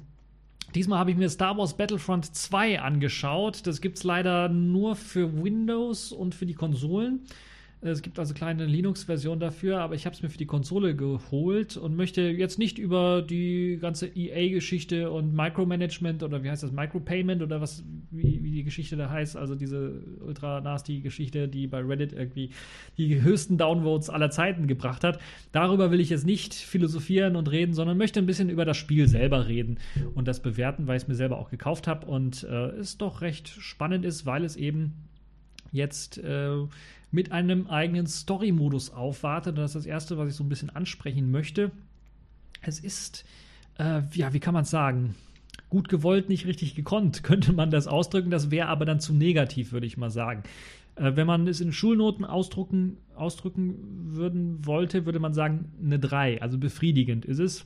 [0.75, 3.65] diesmal habe ich mir Star Wars Battlefront 2 angeschaut.
[3.65, 7.21] Das gibt es leider nur für Windows und für die Konsolen.
[7.85, 11.77] Es gibt also kleine Linux-Version dafür, aber ich habe es mir für die Konsole geholt
[11.77, 17.43] und möchte jetzt nicht über die ganze EA-Geschichte und Micromanagement oder wie heißt das, Micropayment
[17.43, 21.79] oder was, wie, wie die Geschichte da heißt, also diese ultra nasty Geschichte, die bei
[21.79, 22.49] Reddit irgendwie
[22.97, 25.19] die höchsten Downvotes aller Zeiten gebracht hat.
[25.51, 29.07] Darüber will ich jetzt nicht philosophieren und reden, sondern möchte ein bisschen über das Spiel
[29.07, 29.77] selber reden
[30.15, 33.21] und das bewerten, weil ich es mir selber auch gekauft habe und äh, es doch
[33.21, 35.04] recht spannend ist, weil es eben
[35.75, 36.57] jetzt äh,
[37.11, 39.57] mit einem eigenen Story-Modus aufwartet.
[39.57, 41.71] Das ist das Erste, was ich so ein bisschen ansprechen möchte.
[42.61, 43.25] Es ist,
[43.77, 45.15] äh, ja, wie kann man es sagen?
[45.69, 48.31] Gut gewollt, nicht richtig gekonnt, könnte man das ausdrücken.
[48.31, 50.43] Das wäre aber dann zu negativ, würde ich mal sagen.
[50.95, 56.41] Äh, wenn man es in Schulnoten ausdrücken, ausdrücken würden wollte, würde man sagen, eine 3.
[56.41, 57.65] Also befriedigend ist es.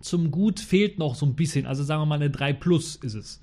[0.00, 1.66] Zum Gut fehlt noch so ein bisschen.
[1.66, 3.40] Also sagen wir mal, eine 3 plus ist es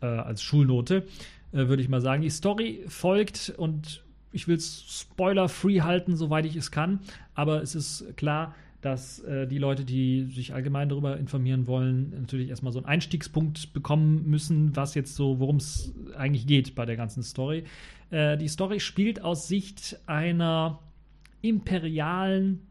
[0.00, 1.06] äh, als Schulnote,
[1.52, 2.22] äh, würde ich mal sagen.
[2.22, 7.00] Die Story folgt und ich will es spoiler-free halten, soweit ich es kann.
[7.34, 12.48] Aber es ist klar, dass äh, die Leute, die sich allgemein darüber informieren wollen, natürlich
[12.48, 16.96] erstmal so einen Einstiegspunkt bekommen müssen, was jetzt so, worum es eigentlich geht bei der
[16.96, 17.64] ganzen Story.
[18.10, 20.80] Äh, die Story spielt aus Sicht einer
[21.42, 22.66] imperialen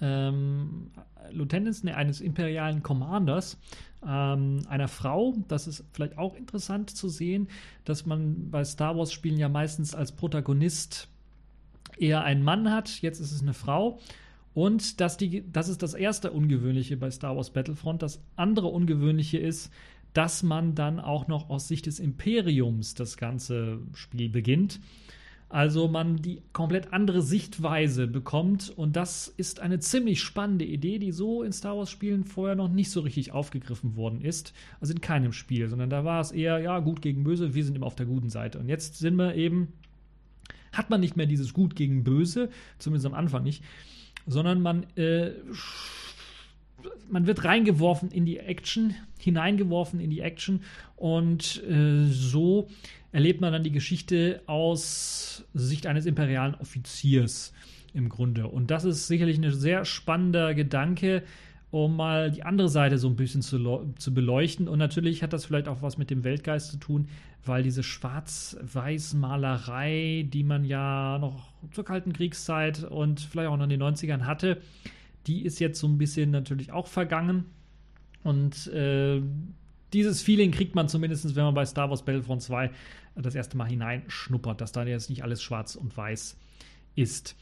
[0.00, 0.90] ähm,
[1.30, 3.58] Lieutenants, ne, eines imperialen Commanders,
[4.06, 5.34] ähm, einer Frau.
[5.48, 7.48] Das ist vielleicht auch interessant zu sehen,
[7.84, 11.08] dass man bei Star Wars-Spielen ja meistens als Protagonist
[11.98, 13.00] eher einen Mann hat.
[13.02, 13.98] Jetzt ist es eine Frau.
[14.54, 18.02] Und dass die, das ist das erste Ungewöhnliche bei Star Wars Battlefront.
[18.02, 19.70] Das andere Ungewöhnliche ist,
[20.14, 24.80] dass man dann auch noch aus Sicht des Imperiums das ganze Spiel beginnt.
[25.48, 31.12] Also man die komplett andere Sichtweise bekommt und das ist eine ziemlich spannende Idee, die
[31.12, 34.52] so in Star Wars Spielen vorher noch nicht so richtig aufgegriffen worden ist.
[34.80, 37.76] Also in keinem Spiel, sondern da war es eher, ja, gut gegen böse, wir sind
[37.76, 38.58] immer auf der guten Seite.
[38.58, 39.72] Und jetzt sind wir eben,
[40.72, 43.62] hat man nicht mehr dieses gut gegen böse, zumindest am Anfang nicht,
[44.26, 45.30] sondern man, äh,
[47.08, 50.62] man wird reingeworfen in die Action, hineingeworfen in die Action
[50.96, 52.68] und äh, so
[53.16, 57.54] erlebt man dann die Geschichte aus Sicht eines imperialen Offiziers
[57.94, 58.46] im Grunde.
[58.46, 61.22] Und das ist sicherlich ein sehr spannender Gedanke,
[61.70, 64.68] um mal die andere Seite so ein bisschen zu, zu beleuchten.
[64.68, 67.08] Und natürlich hat das vielleicht auch was mit dem Weltgeist zu tun,
[67.42, 73.70] weil diese Schwarz-Weiß-Malerei, die man ja noch zur Kalten Kriegszeit und vielleicht auch noch in
[73.70, 74.60] den 90ern hatte,
[75.26, 77.46] die ist jetzt so ein bisschen natürlich auch vergangen.
[78.24, 79.22] Und äh,
[79.92, 82.70] dieses Feeling kriegt man zumindest, wenn man bei Star Wars Battlefront 2
[83.16, 86.36] das erste Mal hineinschnuppert, dass da jetzt nicht alles schwarz und weiß
[86.96, 87.36] ist.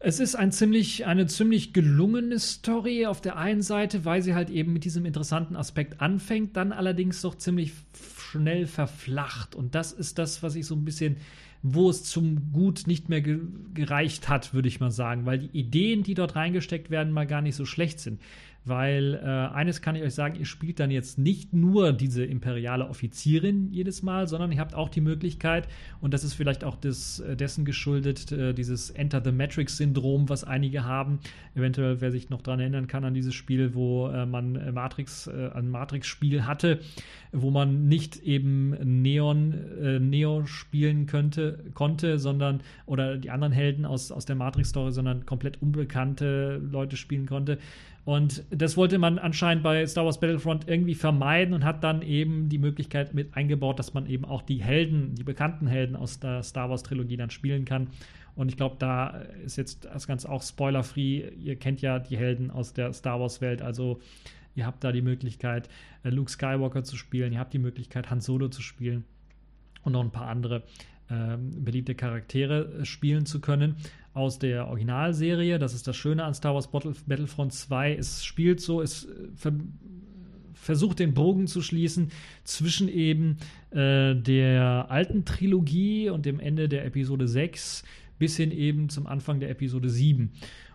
[0.00, 4.48] Es ist ein ziemlich, eine ziemlich gelungene Story auf der einen Seite, weil sie halt
[4.48, 7.72] eben mit diesem interessanten Aspekt anfängt, dann allerdings doch ziemlich
[8.16, 9.56] schnell verflacht.
[9.56, 11.16] Und das ist das, was ich so ein bisschen,
[11.62, 16.04] wo es zum Gut nicht mehr gereicht hat, würde ich mal sagen, weil die Ideen,
[16.04, 18.20] die dort reingesteckt werden, mal gar nicht so schlecht sind
[18.64, 22.88] weil äh, eines kann ich euch sagen, ihr spielt dann jetzt nicht nur diese imperiale
[22.88, 25.68] Offizierin jedes Mal, sondern ihr habt auch die Möglichkeit,
[26.00, 30.44] und das ist vielleicht auch des, äh, dessen geschuldet, äh, dieses Enter the Matrix-Syndrom, was
[30.44, 31.18] einige haben.
[31.54, 35.26] Eventuell, wer sich noch daran erinnern kann, an dieses Spiel, wo äh, man äh, Matrix,
[35.26, 36.80] äh, ein Matrix-Spiel hatte,
[37.32, 38.70] wo man nicht eben
[39.02, 39.54] Neon,
[40.00, 45.60] Neo spielen könnte, konnte, sondern oder die anderen Helden aus, aus der Matrix-Story, sondern komplett
[45.60, 47.58] unbekannte Leute spielen konnte.
[48.08, 52.48] Und das wollte man anscheinend bei Star Wars Battlefront irgendwie vermeiden und hat dann eben
[52.48, 56.42] die Möglichkeit mit eingebaut, dass man eben auch die Helden, die bekannten Helden aus der
[56.42, 57.88] Star Wars Trilogie dann spielen kann.
[58.34, 59.08] Und ich glaube, da
[59.44, 61.28] ist jetzt das Ganze auch spoilerfree.
[61.38, 64.00] Ihr kennt ja die Helden aus der Star Wars Welt, also
[64.54, 65.68] ihr habt da die Möglichkeit,
[66.02, 69.04] äh, Luke Skywalker zu spielen, ihr habt die Möglichkeit, Han Solo zu spielen
[69.82, 70.62] und noch ein paar andere
[71.10, 73.76] ähm, beliebte Charaktere äh, spielen zu können
[74.18, 75.58] aus der Originalserie.
[75.58, 77.94] Das ist das Schöne an Star Wars Battlefront 2.
[77.94, 79.52] Es spielt so, es äh, ver
[80.54, 82.10] versucht den Bogen zu schließen
[82.44, 83.38] zwischen eben
[83.70, 87.84] äh, der alten Trilogie und dem Ende der Episode 6
[88.18, 90.32] bis hin eben zum Anfang der Episode 7.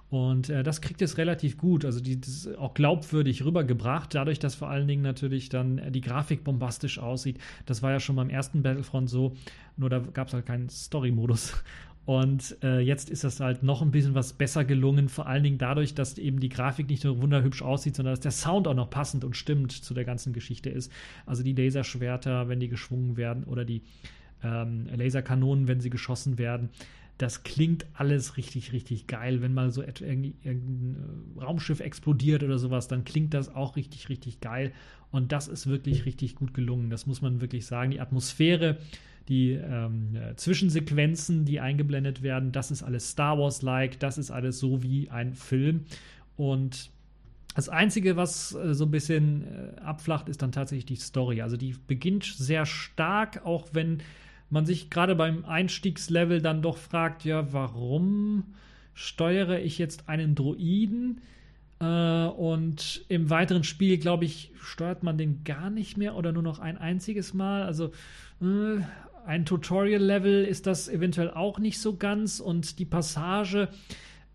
[0.09, 4.37] Und äh, das kriegt es relativ gut, also die, das ist auch glaubwürdig rübergebracht, dadurch,
[4.37, 7.39] dass vor allen Dingen natürlich dann die Grafik bombastisch aussieht.
[7.65, 9.33] Das war ja schon beim ersten Battlefront so,
[9.75, 11.63] nur da gab es halt keinen Story-Modus.
[12.05, 15.57] Und äh, jetzt ist das halt noch ein bisschen was besser gelungen, vor allen Dingen
[15.57, 18.89] dadurch, dass eben die Grafik nicht nur wunderhübsch aussieht, sondern dass der Sound auch noch
[18.89, 20.91] passend und stimmt zu der ganzen Geschichte ist.
[21.25, 23.83] Also die Laserschwerter, wenn die geschwungen werden, oder die
[24.43, 26.69] ähm, Laserkanonen, wenn sie geschossen werden
[27.17, 29.41] das klingt alles richtig, richtig geil.
[29.41, 30.95] Wenn mal so irgendein
[31.37, 34.71] äh, Raumschiff explodiert oder sowas, dann klingt das auch richtig, richtig geil.
[35.11, 36.89] Und das ist wirklich richtig gut gelungen.
[36.89, 37.91] Das muss man wirklich sagen.
[37.91, 38.77] Die Atmosphäre,
[39.29, 43.99] die ähm, äh, Zwischensequenzen, die eingeblendet werden, das ist alles Star Wars-like.
[43.99, 45.85] Das ist alles so wie ein Film.
[46.35, 46.89] Und
[47.55, 51.41] das Einzige, was äh, so ein bisschen äh, abflacht, ist dann tatsächlich die Story.
[51.41, 54.01] Also die beginnt sehr stark, auch wenn
[54.49, 58.43] man sich gerade beim Einstiegslevel dann doch fragt, ja, warum
[58.93, 61.21] steuere ich jetzt einen Droiden?
[61.79, 66.43] Äh, und im weiteren Spiel, glaube ich, steuert man den gar nicht mehr oder nur
[66.43, 67.63] noch ein einziges Mal.
[67.63, 67.91] Also
[68.41, 68.81] äh,
[69.25, 73.69] ein Tutorial-Level ist das eventuell auch nicht so ganz und die Passage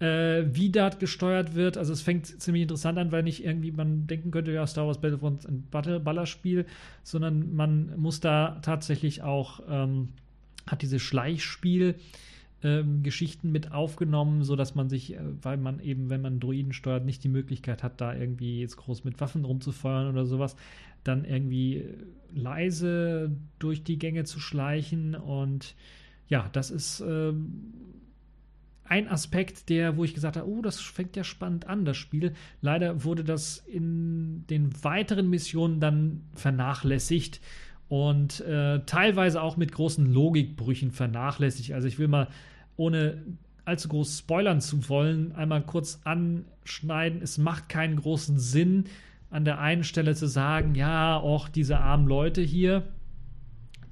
[0.01, 1.76] äh, wie dort gesteuert wird.
[1.76, 5.01] Also es fängt ziemlich interessant an, weil nicht irgendwie man denken könnte, ja, Star Wars
[5.01, 6.66] Battlefront ein Ballerspiel,
[7.03, 10.09] sondern man muss da tatsächlich auch, ähm,
[10.66, 11.95] hat diese Schleichspiel-
[12.62, 17.05] ähm, Geschichten mit aufgenommen, sodass man sich, äh, weil man eben, wenn man Druiden steuert,
[17.05, 20.57] nicht die Möglichkeit hat, da irgendwie jetzt groß mit Waffen rumzufeuern oder sowas,
[21.05, 21.84] dann irgendwie
[22.32, 25.74] leise durch die Gänge zu schleichen und
[26.28, 27.72] ja, das ist ähm,
[28.84, 32.34] ein Aspekt, der, wo ich gesagt habe, oh, das fängt ja spannend an, das Spiel.
[32.61, 37.40] Leider wurde das in den weiteren Missionen dann vernachlässigt
[37.88, 41.72] und äh, teilweise auch mit großen Logikbrüchen vernachlässigt.
[41.72, 42.28] Also ich will mal,
[42.76, 43.22] ohne
[43.64, 47.20] allzu groß spoilern zu wollen, einmal kurz anschneiden.
[47.22, 48.84] Es macht keinen großen Sinn,
[49.31, 52.85] an der einen Stelle zu sagen, ja, auch diese armen Leute hier,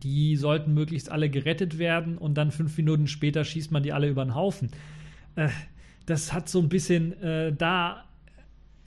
[0.02, 4.08] die sollten möglichst alle gerettet werden und dann fünf Minuten später schießt man die alle
[4.08, 4.70] über den Haufen.
[5.34, 5.48] Äh,
[6.06, 8.04] das hat so ein bisschen, äh, da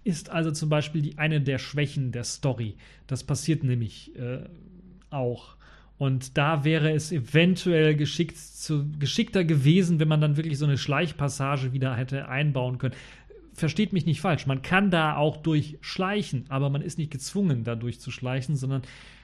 [0.03, 2.75] ist also zum Beispiel die, eine der Schwächen der Story.
[3.07, 4.39] Das passiert nämlich äh,
[5.09, 5.55] auch.
[5.97, 10.77] Und da wäre es eventuell geschickt zu, geschickter gewesen, wenn man dann wirklich so eine
[10.77, 12.95] Schleichpassage wieder hätte einbauen können.
[13.59, 17.75] Versteht mich nicht falsch, man kann da auch durchschleichen, aber man ist nicht gezwungen, da
[17.75, 18.83] durchzuschleichen, sondern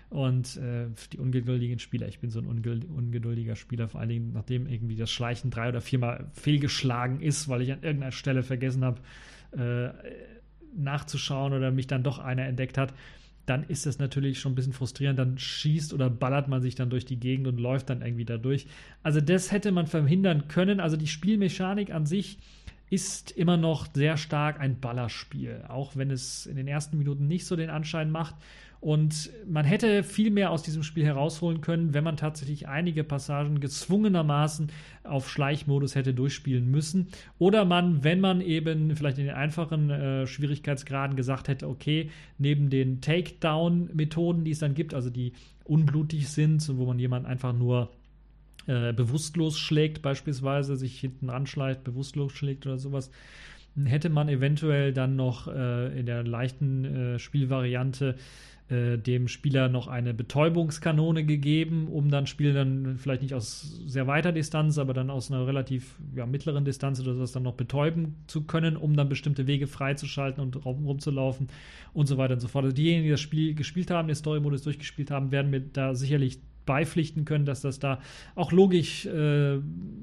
[0.09, 4.67] und äh, die ungeduldigen Spieler, ich bin so ein ungeduldiger Spieler, vor allen Dingen nachdem
[4.67, 8.99] irgendwie das Schleichen drei oder viermal fehlgeschlagen ist, weil ich an irgendeiner Stelle vergessen habe,
[9.57, 9.89] äh,
[10.75, 12.93] nachzuschauen oder mich dann doch einer entdeckt hat,
[13.45, 15.17] dann ist das natürlich schon ein bisschen frustrierend.
[15.17, 18.37] Dann schießt oder ballert man sich dann durch die Gegend und läuft dann irgendwie da
[18.37, 18.67] durch.
[19.01, 20.79] Also das hätte man verhindern können.
[20.79, 22.37] Also die Spielmechanik an sich
[22.89, 27.45] ist immer noch sehr stark ein Ballerspiel, auch wenn es in den ersten Minuten nicht
[27.45, 28.35] so den Anschein macht.
[28.85, 33.59] Und man hätte viel mehr aus diesem Spiel herausholen können, wenn man tatsächlich einige Passagen
[33.59, 34.71] gezwungenermaßen
[35.03, 37.07] auf Schleichmodus hätte durchspielen müssen.
[37.39, 42.69] Oder man, wenn man eben vielleicht in den einfachen äh, Schwierigkeitsgraden gesagt hätte, okay, neben
[42.69, 45.33] den Takedown-Methoden, die es dann gibt, also die
[45.63, 47.89] unblutig sind, wo man jemanden einfach nur
[48.67, 53.11] äh, bewusstlos schlägt, beispielsweise, sich hinten anschleicht, bewusstlos schlägt oder sowas,
[53.83, 58.15] hätte man eventuell dann noch äh, in der leichten äh, Spielvariante
[58.67, 64.07] äh, dem Spieler noch eine Betäubungskanone gegeben, um dann Spiel dann vielleicht nicht aus sehr
[64.07, 68.15] weiter Distanz, aber dann aus einer relativ ja, mittleren Distanz oder sowas dann noch betäuben
[68.25, 71.49] zu können, um dann bestimmte Wege freizuschalten und rum, rumzulaufen
[71.93, 72.65] und so weiter und so fort.
[72.65, 76.39] Also diejenigen, die das Spiel gespielt haben, den Story-Modus durchgespielt haben, werden mir da sicherlich
[76.65, 77.99] beipflichten können, dass das da
[78.35, 79.59] auch logisch, äh,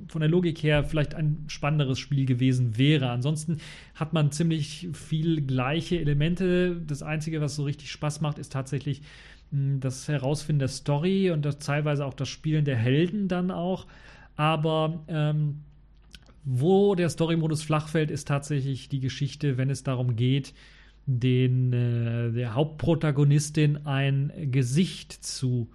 [0.09, 3.11] von der Logik her vielleicht ein spannenderes Spiel gewesen wäre.
[3.11, 3.59] Ansonsten
[3.95, 6.81] hat man ziemlich viel gleiche Elemente.
[6.87, 9.03] Das Einzige, was so richtig Spaß macht, ist tatsächlich
[9.51, 13.87] mh, das Herausfinden der Story und das, teilweise auch das Spielen der Helden dann auch.
[14.37, 15.61] Aber ähm,
[16.45, 20.55] wo der Story-Modus flach fällt, ist tatsächlich die Geschichte, wenn es darum geht,
[21.07, 25.69] den äh, der Hauptprotagonistin ein Gesicht zu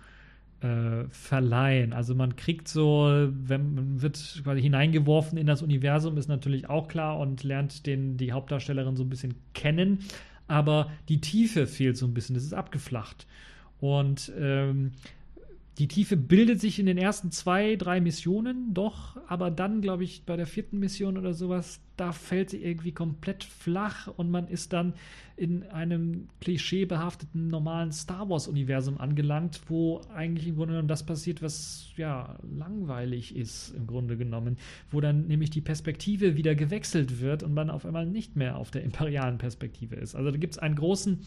[0.62, 1.94] äh, verleihen.
[1.94, 6.88] Also man kriegt so, wenn man wird quasi hineingeworfen in das Universum, ist natürlich auch
[6.88, 10.00] klar und lernt den, die Hauptdarstellerin so ein bisschen kennen,
[10.48, 13.28] aber die Tiefe fehlt so ein bisschen, das ist abgeflacht.
[13.80, 14.94] Und ähm,
[15.80, 20.24] die Tiefe bildet sich in den ersten zwei, drei Missionen doch, aber dann, glaube ich,
[20.26, 24.74] bei der vierten Mission oder sowas, da fällt sie irgendwie komplett flach und man ist
[24.74, 24.94] dann
[25.36, 31.90] in einem klischeebehafteten normalen Star Wars-Universum angelangt, wo eigentlich im Grunde genommen das passiert, was
[31.96, 34.58] ja langweilig ist, im Grunde genommen,
[34.90, 38.72] wo dann nämlich die Perspektive wieder gewechselt wird und man auf einmal nicht mehr auf
[38.72, 40.16] der imperialen Perspektive ist.
[40.16, 41.20] Also da gibt es einen großen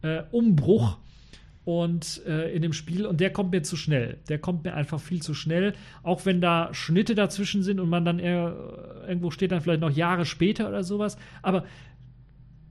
[0.00, 0.98] äh, Umbruch
[1.64, 4.18] und äh, in dem Spiel und der kommt mir zu schnell.
[4.28, 8.04] Der kommt mir einfach viel zu schnell, auch wenn da Schnitte dazwischen sind und man
[8.04, 8.54] dann eher,
[9.04, 11.64] äh, irgendwo steht dann vielleicht noch Jahre später oder sowas, aber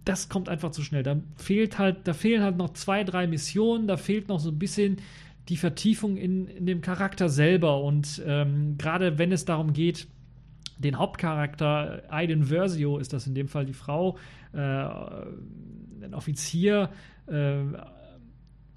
[0.05, 1.01] das kommt einfach zu schnell.
[1.01, 4.59] Da fehlt halt, da fehlen halt noch zwei, drei Missionen, da fehlt noch so ein
[4.59, 4.97] bisschen
[5.49, 10.07] die Vertiefung in, in dem Charakter selber und ähm, gerade wenn es darum geht,
[10.77, 14.17] den Hauptcharakter Aiden Versio ist das in dem Fall die Frau,
[14.53, 16.89] äh, ein Offizier,
[17.27, 17.63] äh,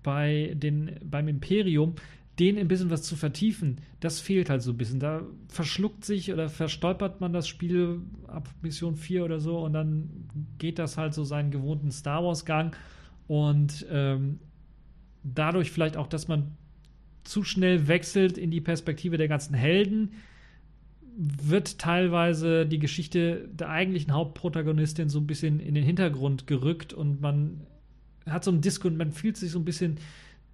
[0.06, 1.96] bei den, beim Imperium,
[2.38, 5.00] den ein bisschen was zu vertiefen, das fehlt halt so ein bisschen.
[5.00, 10.08] Da verschluckt sich oder verstolpert man das Spiel ab Mission 4 oder so und dann
[10.58, 12.76] geht das halt so seinen gewohnten Star Wars-Gang
[13.26, 14.38] und ähm,
[15.24, 16.52] dadurch vielleicht auch, dass man
[17.24, 20.12] zu schnell wechselt in die Perspektive der ganzen Helden,
[21.16, 27.20] wird teilweise die Geschichte der eigentlichen Hauptprotagonistin so ein bisschen in den Hintergrund gerückt und
[27.20, 27.66] man
[28.26, 29.98] hat so ein Disco, man fühlt sich so ein bisschen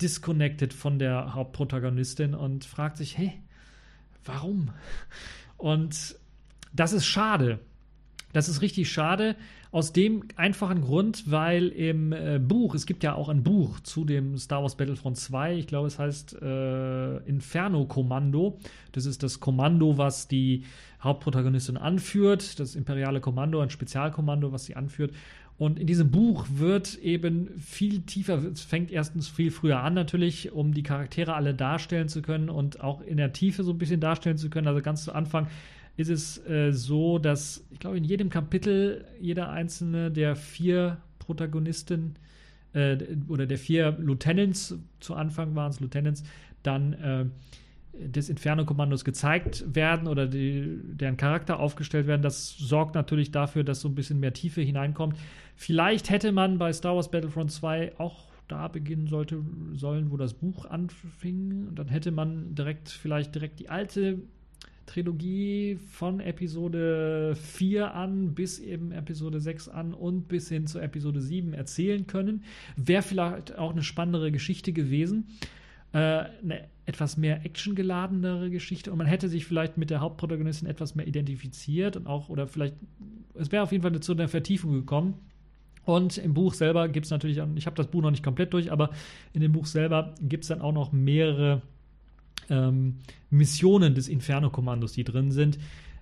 [0.01, 3.33] disconnected von der Hauptprotagonistin und fragt sich, hey,
[4.25, 4.71] warum?
[5.57, 6.17] Und
[6.73, 7.61] das ist schade.
[8.33, 9.37] Das ist richtig schade.
[9.71, 14.05] Aus dem einfachen Grund, weil im äh, Buch, es gibt ja auch ein Buch zu
[14.05, 18.59] dem Star Wars Battlefront 2, ich glaube, es heißt äh, Inferno Kommando.
[18.93, 20.65] Das ist das Kommando, was die
[21.03, 25.13] Hauptprotagonistin anführt, das imperiale Kommando, ein Spezialkommando, was sie anführt.
[25.63, 30.51] Und in diesem Buch wird eben viel tiefer, es fängt erstens viel früher an natürlich,
[30.51, 34.01] um die Charaktere alle darstellen zu können und auch in der Tiefe so ein bisschen
[34.01, 34.67] darstellen zu können.
[34.67, 35.47] Also ganz zu Anfang
[35.97, 42.17] ist es äh, so, dass ich glaube, in jedem Kapitel jeder einzelne der vier Protagonisten
[42.73, 42.97] äh,
[43.29, 46.25] oder der vier Lieutenants, zu Anfang waren es Lieutenants,
[46.65, 47.27] dann äh,
[47.93, 52.23] des Inferno-Kommandos gezeigt werden oder die, deren Charakter aufgestellt werden.
[52.23, 55.17] Das sorgt natürlich dafür, dass so ein bisschen mehr Tiefe hineinkommt.
[55.57, 59.43] Vielleicht hätte man bei Star Wars Battlefront 2 auch da beginnen sollte,
[59.75, 61.69] sollen, wo das Buch anfing.
[61.69, 64.19] Und dann hätte man direkt, vielleicht direkt die alte
[64.87, 71.21] Trilogie von Episode 4 an bis eben Episode 6 an und bis hin zu Episode
[71.21, 72.43] 7 erzählen können.
[72.77, 75.29] Wäre vielleicht auch eine spannendere Geschichte gewesen.
[75.93, 80.95] äh, eine etwas mehr actiongeladenere Geschichte und man hätte sich vielleicht mit der Hauptprotagonistin etwas
[80.95, 82.75] mehr identifiziert und auch, oder vielleicht,
[83.35, 85.15] es wäre auf jeden Fall zu einer Vertiefung gekommen.
[85.85, 88.71] Und im Buch selber gibt es natürlich, ich habe das Buch noch nicht komplett durch,
[88.71, 88.91] aber
[89.33, 91.63] in dem Buch selber gibt es dann auch noch mehrere
[92.51, 92.99] ähm,
[93.31, 95.59] Missionen des Inferno-Kommandos, die drin sind,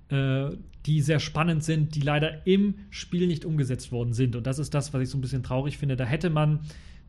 [0.09, 0.51] äh,
[0.87, 4.37] die sehr spannend sind, die leider im Spiel nicht umgesetzt worden sind.
[4.37, 5.97] Und das ist das, was ich so ein bisschen traurig finde.
[5.97, 6.61] Da hätte man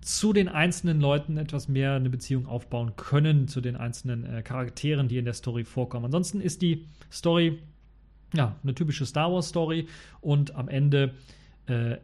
[0.01, 5.07] zu den einzelnen Leuten etwas mehr eine Beziehung aufbauen können, zu den einzelnen äh, Charakteren,
[5.07, 6.05] die in der Story vorkommen.
[6.05, 7.59] Ansonsten ist die Story
[8.33, 9.87] ja eine typische Star Wars Story
[10.21, 11.13] und am Ende
[11.67, 11.97] äh,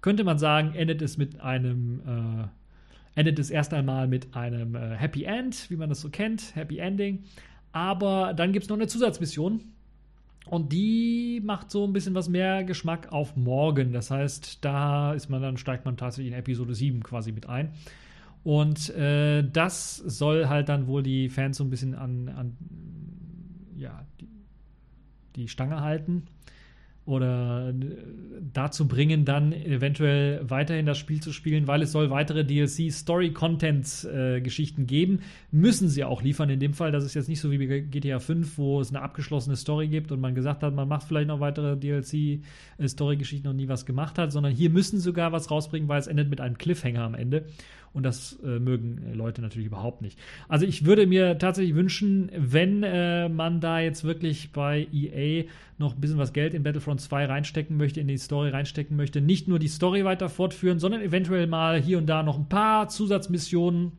[0.00, 2.48] könnte man sagen, endet es mit einem äh,
[3.16, 6.78] endet es erst einmal mit einem äh, Happy End, wie man das so kennt, Happy
[6.78, 7.24] Ending.
[7.72, 9.60] Aber dann gibt es noch eine Zusatzmission,
[10.48, 13.92] und die macht so ein bisschen was mehr Geschmack auf morgen.
[13.92, 17.70] Das heißt, da ist man dann, steigt man tatsächlich in Episode 7 quasi mit ein.
[18.44, 22.56] Und äh, das soll halt dann wohl die Fans so ein bisschen an, an
[23.76, 24.28] ja, die,
[25.34, 26.28] die Stange halten
[27.06, 27.72] oder äh,
[28.52, 33.32] dazu bringen, dann eventuell weiterhin das Spiel zu spielen, weil es soll weitere DLC Story
[33.32, 35.20] Content äh, Geschichten geben,
[35.52, 36.90] müssen sie auch liefern in dem Fall.
[36.90, 40.10] Das ist jetzt nicht so wie bei GTA 5, wo es eine abgeschlossene Story gibt
[40.10, 42.14] und man gesagt hat, man macht vielleicht noch weitere DLC
[42.78, 45.88] äh, Story Geschichten und nie was gemacht hat, sondern hier müssen sie sogar was rausbringen,
[45.88, 47.46] weil es endet mit einem Cliffhanger am Ende.
[47.96, 50.18] Und das äh, mögen äh, Leute natürlich überhaupt nicht.
[50.50, 55.44] Also ich würde mir tatsächlich wünschen, wenn äh, man da jetzt wirklich bei EA
[55.78, 59.22] noch ein bisschen was Geld in Battlefront 2 reinstecken möchte, in die Story reinstecken möchte,
[59.22, 62.90] nicht nur die Story weiter fortführen, sondern eventuell mal hier und da noch ein paar
[62.90, 63.92] Zusatzmissionen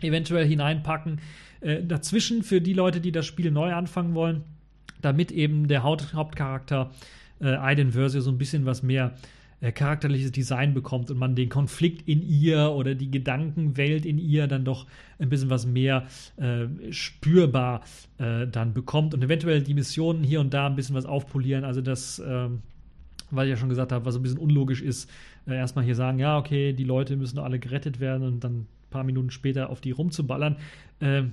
[0.00, 1.20] eventuell hineinpacken.
[1.60, 4.42] Äh, dazwischen für die Leute, die das Spiel neu anfangen wollen,
[5.02, 6.90] damit eben der Haupt Hauptcharakter
[7.40, 9.14] äh, Aiden Versio so ein bisschen was mehr
[9.60, 14.46] äh, charakterliches Design bekommt und man den Konflikt in ihr oder die Gedankenwelt in ihr
[14.46, 14.86] dann doch
[15.18, 16.06] ein bisschen was mehr
[16.36, 17.82] äh, spürbar
[18.18, 21.64] äh, dann bekommt und eventuell die Missionen hier und da ein bisschen was aufpolieren.
[21.64, 22.62] Also das, ähm,
[23.30, 25.10] weil ich ja schon gesagt habe, was ein bisschen unlogisch ist,
[25.46, 28.66] äh, erstmal hier sagen, ja, okay, die Leute müssen alle gerettet werden und dann ein
[28.90, 30.56] paar Minuten später auf die rumzuballern.
[31.00, 31.32] Ähm,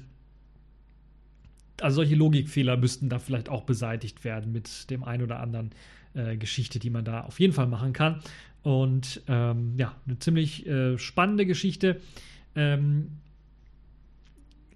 [1.81, 5.71] also solche Logikfehler müssten da vielleicht auch beseitigt werden mit dem einen oder anderen
[6.13, 8.21] äh, Geschichte, die man da auf jeden Fall machen kann.
[8.63, 12.01] Und ähm, ja, eine ziemlich äh, spannende Geschichte.
[12.55, 13.19] Ähm,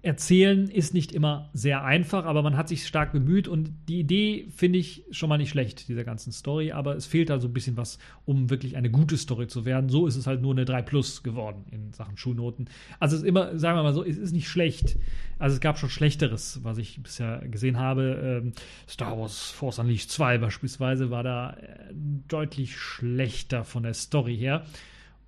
[0.02, 4.48] erzählen ist nicht immer sehr einfach, aber man hat sich stark bemüht und die Idee
[4.54, 7.52] finde ich schon mal nicht schlecht, dieser ganzen Story, aber es fehlt da so ein
[7.52, 9.88] bisschen was, um wirklich eine gute Story zu werden.
[9.88, 12.68] So ist es halt nur eine 3 Plus geworden in Sachen Schulnoten.
[12.98, 14.98] Also es ist immer, sagen wir mal so, es ist nicht schlecht.
[15.38, 18.42] Also es gab schon Schlechteres, was ich bisher gesehen habe.
[18.42, 18.52] Ähm,
[18.88, 21.94] Star Wars Force Unleashed 2 beispielsweise war da äh,
[22.26, 24.64] deutlich schlechter von der Story her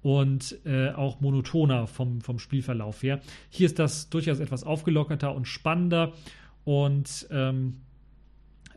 [0.05, 3.21] und äh, auch monotoner vom, vom Spielverlauf her.
[3.49, 6.13] Hier ist das durchaus etwas aufgelockerter und spannender
[6.65, 7.79] und ähm,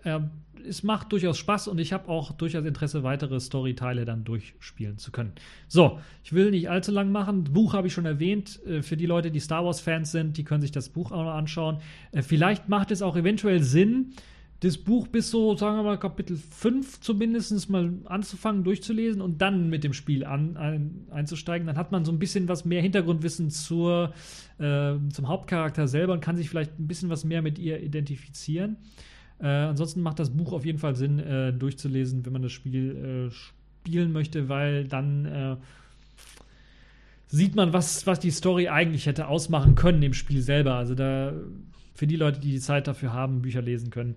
[0.05, 0.21] äh,
[0.65, 5.11] es macht durchaus Spaß und ich habe auch durchaus Interesse, weitere Storyteile dann durchspielen zu
[5.11, 5.33] können.
[5.67, 7.43] So, ich will nicht allzu lang machen.
[7.43, 8.65] Buch habe ich schon erwähnt.
[8.65, 11.33] Äh, für die Leute, die Star Wars-Fans sind, die können sich das Buch auch noch
[11.33, 11.79] anschauen.
[12.13, 14.13] Äh, vielleicht macht es auch eventuell Sinn,
[14.61, 19.69] das Buch bis so, sagen wir mal, Kapitel 5 zumindest mal anzufangen, durchzulesen und dann
[19.69, 21.67] mit dem Spiel an, ein, einzusteigen.
[21.67, 24.13] Dann hat man so ein bisschen was mehr Hintergrundwissen zur,
[24.57, 28.77] äh, zum Hauptcharakter selber und kann sich vielleicht ein bisschen was mehr mit ihr identifizieren.
[29.39, 33.29] Äh, ansonsten macht das Buch auf jeden Fall Sinn, äh, durchzulesen, wenn man das Spiel
[33.29, 35.55] äh, spielen möchte, weil dann äh,
[37.27, 40.73] sieht man, was, was die Story eigentlich hätte ausmachen können im Spiel selber.
[40.75, 41.33] Also da
[41.93, 44.15] für die Leute, die die Zeit dafür haben, Bücher lesen können,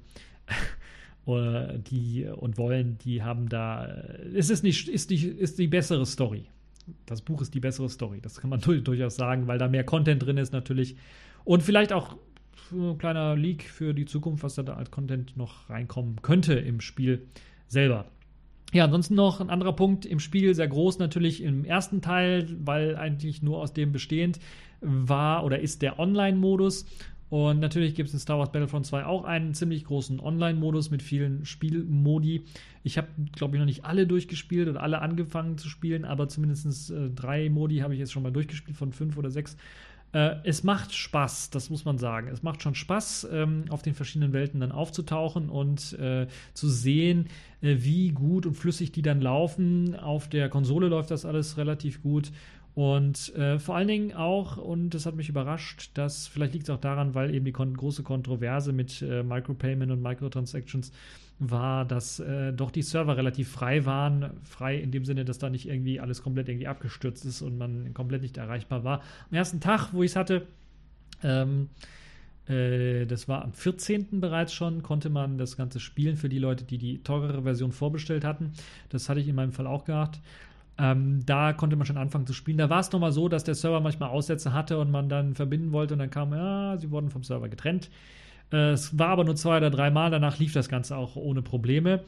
[1.25, 3.87] oder die und wollen, die haben da.
[4.35, 6.47] Es ist nicht, ist die, ist die bessere Story.
[7.07, 8.21] Das Buch ist die bessere Story.
[8.21, 10.97] Das kann man durchaus sagen, weil da mehr Content drin ist natürlich.
[11.45, 12.17] Und vielleicht auch
[12.73, 17.27] ein kleiner Leak für die Zukunft, was da als Content noch reinkommen könnte im Spiel
[17.67, 18.07] selber.
[18.73, 22.97] Ja, ansonsten noch ein anderer Punkt im Spiel, sehr groß natürlich im ersten Teil, weil
[22.97, 24.39] eigentlich nur aus dem bestehend
[24.81, 26.87] war oder ist der Online-Modus.
[27.31, 31.01] Und natürlich gibt es in Star Wars Battlefront 2 auch einen ziemlich großen Online-Modus mit
[31.01, 32.43] vielen Spielmodi.
[32.83, 36.91] Ich habe, glaube ich, noch nicht alle durchgespielt oder alle angefangen zu spielen, aber zumindest
[36.91, 39.57] äh, drei Modi habe ich jetzt schon mal durchgespielt von fünf oder sechs.
[40.13, 42.29] Äh, es macht Spaß, das muss man sagen.
[42.29, 47.29] Es macht schon Spaß, ähm, auf den verschiedenen Welten dann aufzutauchen und äh, zu sehen,
[47.61, 49.95] äh, wie gut und flüssig die dann laufen.
[49.95, 52.33] Auf der Konsole läuft das alles relativ gut.
[52.75, 56.71] Und äh, vor allen Dingen auch, und das hat mich überrascht, dass vielleicht liegt es
[56.71, 60.93] auch daran, weil eben die kon große Kontroverse mit äh, Micropayment und Microtransactions
[61.41, 64.31] war, dass äh, doch die Server relativ frei waren.
[64.45, 67.93] Frei in dem Sinne, dass da nicht irgendwie alles komplett irgendwie abgestürzt ist und man
[67.93, 69.03] komplett nicht erreichbar war.
[69.31, 70.47] Am ersten Tag, wo ich es hatte,
[71.23, 71.71] ähm,
[72.47, 74.21] äh, das war am 14.
[74.21, 78.25] bereits schon, konnte man das Ganze spielen für die Leute, die die teurere Version vorbestellt
[78.25, 78.53] hatten.
[78.91, 80.21] Das hatte ich in meinem Fall auch gehabt.
[80.81, 82.57] Ähm, da konnte man schon anfangen zu spielen.
[82.57, 85.73] Da war es nochmal so, dass der Server manchmal Aussätze hatte und man dann verbinden
[85.73, 87.91] wollte und dann kam, ja, sie wurden vom Server getrennt.
[88.51, 91.43] Äh, es war aber nur zwei oder drei Mal, danach lief das Ganze auch ohne
[91.43, 92.01] Probleme.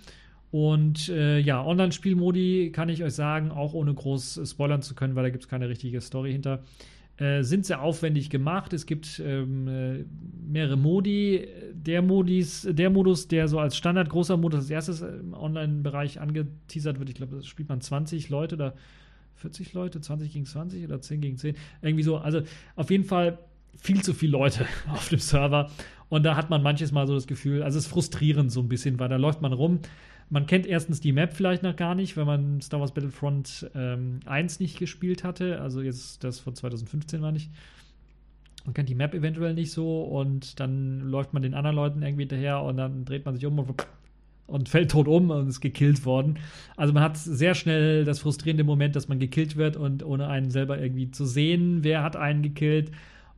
[0.50, 5.24] Und äh, ja, Online-Spielmodi kann ich euch sagen, auch ohne groß spoilern zu können, weil
[5.24, 6.60] da gibt es keine richtige Story hinter.
[7.22, 8.72] Äh, sind sehr aufwendig gemacht.
[8.72, 10.04] Es gibt ähm, äh,
[10.44, 11.46] mehrere Modi.
[11.72, 16.98] Der, Modis, der Modus, der so als Standard großer Modus als erstes im Online-Bereich angeteasert
[16.98, 18.74] wird, ich glaube, das spielt man 20 Leute oder
[19.36, 21.54] 40 Leute, 20 gegen 20 oder 10 gegen 10.
[21.80, 22.16] Irgendwie so.
[22.16, 22.40] Also
[22.74, 23.38] auf jeden Fall
[23.76, 25.70] viel zu viele Leute auf dem Server.
[26.08, 28.68] Und da hat man manches Mal so das Gefühl, also es ist frustrierend so ein
[28.68, 29.78] bisschen, weil da läuft man rum.
[30.33, 34.20] Man kennt erstens die Map vielleicht noch gar nicht, wenn man Star Wars Battlefront ähm,
[34.24, 35.61] 1 nicht gespielt hatte.
[35.61, 37.51] Also jetzt das von 2015 war nicht.
[38.64, 42.22] Man kennt die Map eventuell nicht so und dann läuft man den anderen Leuten irgendwie
[42.22, 43.74] hinterher und dann dreht man sich um und,
[44.47, 46.39] und fällt tot um und ist gekillt worden.
[46.78, 50.51] Also man hat sehr schnell das frustrierende Moment, dass man gekillt wird und ohne einen
[50.51, 52.91] selber irgendwie zu sehen, wer hat einen gekillt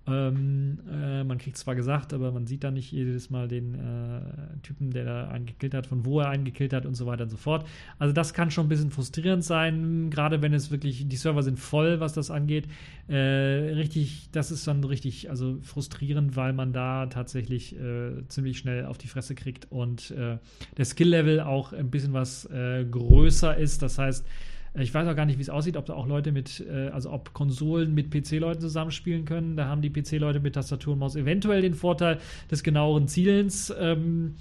[0.07, 4.59] ähm, äh, man kriegt zwar gesagt, aber man sieht dann nicht jedes Mal den äh,
[4.63, 7.25] Typen, der da einen gekillt hat, von wo er einen gekillt hat und so weiter
[7.25, 7.67] und so fort.
[7.99, 11.59] Also das kann schon ein bisschen frustrierend sein, gerade wenn es wirklich, die Server sind
[11.59, 12.69] voll, was das angeht.
[13.09, 18.85] Äh, richtig, das ist dann richtig, also frustrierend, weil man da tatsächlich äh, ziemlich schnell
[18.85, 20.37] auf die Fresse kriegt und äh,
[20.77, 23.81] der Skill-Level auch ein bisschen was äh, größer ist.
[23.81, 24.27] Das heißt,
[24.75, 27.13] ich weiß auch gar nicht, wie es aussieht, ob da auch Leute mit, äh, also
[27.13, 29.57] ob Konsolen mit PC-Leuten zusammenspielen können.
[29.57, 32.19] Da haben die PC-Leute mit Tastatur und Maus eventuell den Vorteil
[32.51, 33.73] des genaueren Zielens.
[33.79, 34.35] Ähm,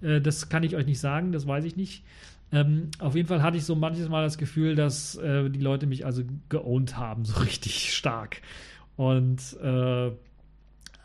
[0.00, 2.04] äh, das kann ich euch nicht sagen, das weiß ich nicht.
[2.52, 5.86] Ähm, auf jeden Fall hatte ich so manches Mal das Gefühl, dass äh, die Leute
[5.86, 8.42] mich also geowned haben, so richtig stark.
[8.96, 10.10] Und äh,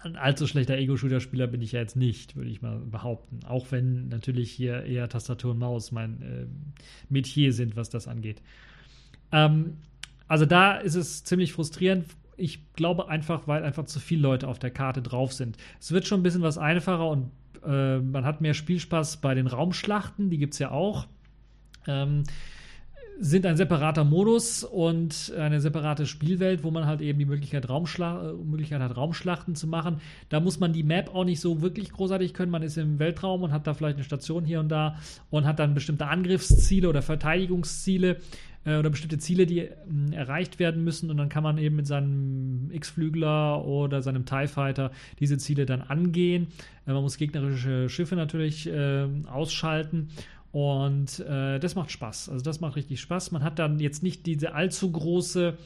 [0.03, 3.39] ein allzu schlechter Ego-Shooter-Spieler bin ich ja jetzt nicht, würde ich mal behaupten.
[3.47, 6.45] Auch wenn natürlich hier eher Tastatur und Maus mein äh,
[7.09, 8.41] Metier sind, was das angeht.
[9.31, 9.77] Ähm,
[10.27, 12.05] also da ist es ziemlich frustrierend.
[12.37, 15.57] Ich glaube einfach, weil einfach zu viele Leute auf der Karte drauf sind.
[15.79, 17.31] Es wird schon ein bisschen was einfacher und
[17.65, 21.07] äh, man hat mehr Spielspaß bei den Raumschlachten, die gibt es ja auch.
[21.87, 22.23] Ähm,
[23.17, 28.33] sind ein separater Modus und eine separate Spielwelt, wo man halt eben die Möglichkeit, Raumschla
[28.43, 30.01] Möglichkeit hat, Raumschlachten zu machen.
[30.29, 32.51] Da muss man die Map auch nicht so wirklich großartig können.
[32.51, 34.97] Man ist im Weltraum und hat da vielleicht eine Station hier und da
[35.29, 38.17] und hat dann bestimmte Angriffsziele oder Verteidigungsziele
[38.65, 39.69] äh, oder bestimmte Ziele, die äh,
[40.11, 41.09] erreicht werden müssen.
[41.09, 45.81] Und dann kann man eben mit seinem X-Flügler oder seinem TIE Fighter diese Ziele dann
[45.81, 46.47] angehen.
[46.85, 50.09] Äh, man muss gegnerische Schiffe natürlich äh, ausschalten.
[50.51, 52.29] Und äh, das macht Spaß.
[52.29, 53.31] Also das macht richtig Spaß.
[53.31, 55.57] Man hat dann jetzt nicht diese allzu große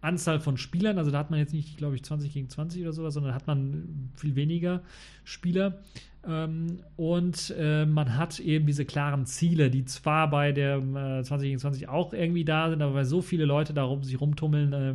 [0.00, 0.98] Anzahl von Spielern.
[0.98, 3.48] Also da hat man jetzt nicht, glaube ich, 20 gegen 20 oder sowas, sondern hat
[3.48, 4.82] man viel weniger
[5.24, 5.80] Spieler.
[6.28, 11.48] Ähm, und äh, man hat eben diese klaren Ziele, die zwar bei der äh, 20
[11.48, 14.94] gegen 20 auch irgendwie da sind, aber weil so viele Leute da sich rumtummeln äh,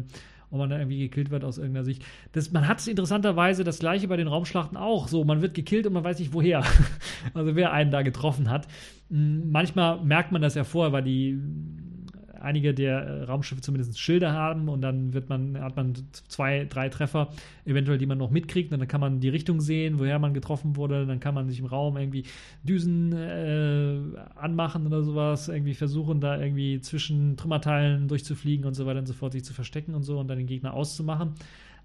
[0.51, 2.05] und man da irgendwie gekillt wird aus irgendeiner Sicht.
[2.34, 5.23] Das, man hat interessanterweise das gleiche bei den Raumschlachten auch so.
[5.23, 6.63] Man wird gekillt und man weiß nicht woher.
[7.34, 8.67] also wer einen da getroffen hat.
[9.09, 11.39] Hm, manchmal merkt man das ja vorher, weil die
[12.44, 15.94] einige der äh, Raumschiffe zumindest Schilder haben und dann wird man, hat man
[16.28, 17.30] zwei, drei Treffer,
[17.66, 18.72] eventuell, die man noch mitkriegt.
[18.74, 21.06] Und dann kann man die Richtung sehen, woher man getroffen wurde.
[21.06, 22.24] Dann kann man sich im Raum irgendwie
[22.64, 23.98] Düsen äh,
[24.36, 29.14] anmachen oder sowas, irgendwie versuchen, da irgendwie zwischen Trümmerteilen durchzufliegen und so weiter und so
[29.14, 31.34] fort, sich zu verstecken und so und dann den Gegner auszumachen.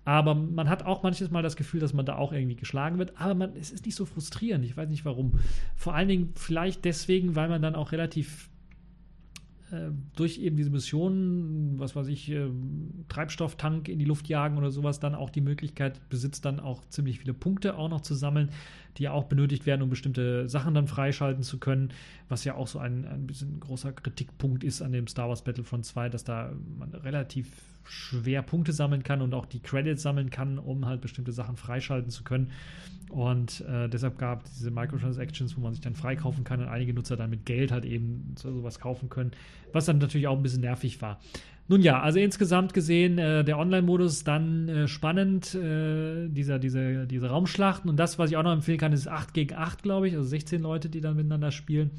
[0.05, 3.13] Aber man hat auch manches Mal das Gefühl, dass man da auch irgendwie geschlagen wird.
[3.21, 4.65] Aber man, es ist nicht so frustrierend.
[4.65, 5.39] Ich weiß nicht warum.
[5.77, 8.49] Vor allen Dingen vielleicht deswegen, weil man dann auch relativ
[10.17, 12.49] durch eben diese Missionen, was weiß ich, äh,
[13.09, 17.19] Treibstofftank in die Luft jagen oder sowas, dann auch die Möglichkeit besitzt, dann auch ziemlich
[17.19, 18.51] viele Punkte auch noch zu sammeln,
[18.99, 21.91] die ja auch benötigt werden, um bestimmte Sachen dann freischalten zu können,
[22.29, 25.87] was ja auch so ein, ein bisschen großer Kritikpunkt ist an dem Star Wars Battlefront
[25.87, 27.49] 2, dass da man relativ
[27.85, 32.11] schwer Punkte sammeln kann und auch die Credits sammeln kann, um halt bestimmte Sachen freischalten
[32.11, 32.51] zu können.
[33.09, 36.93] Und äh, deshalb gab es diese Microtransactions, wo man sich dann freikaufen kann und einige
[36.93, 39.31] Nutzer dann mit Geld halt eben so, sowas kaufen können,
[39.73, 41.19] was dann natürlich auch ein bisschen nervig war.
[41.71, 47.29] Nun ja, also insgesamt gesehen, äh, der Online-Modus dann äh, spannend, äh, dieser, diese, diese
[47.29, 47.91] Raumschlachten.
[47.91, 50.27] Und das, was ich auch noch empfehlen kann, ist 8 gegen 8, glaube ich, also
[50.27, 51.91] 16 Leute, die dann miteinander spielen.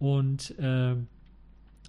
[0.00, 0.92] Und äh,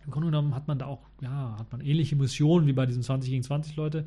[0.06, 3.02] im Grunde genommen hat man da auch, ja, hat man ähnliche Missionen wie bei diesen
[3.02, 4.06] 20 gegen 20 Leute.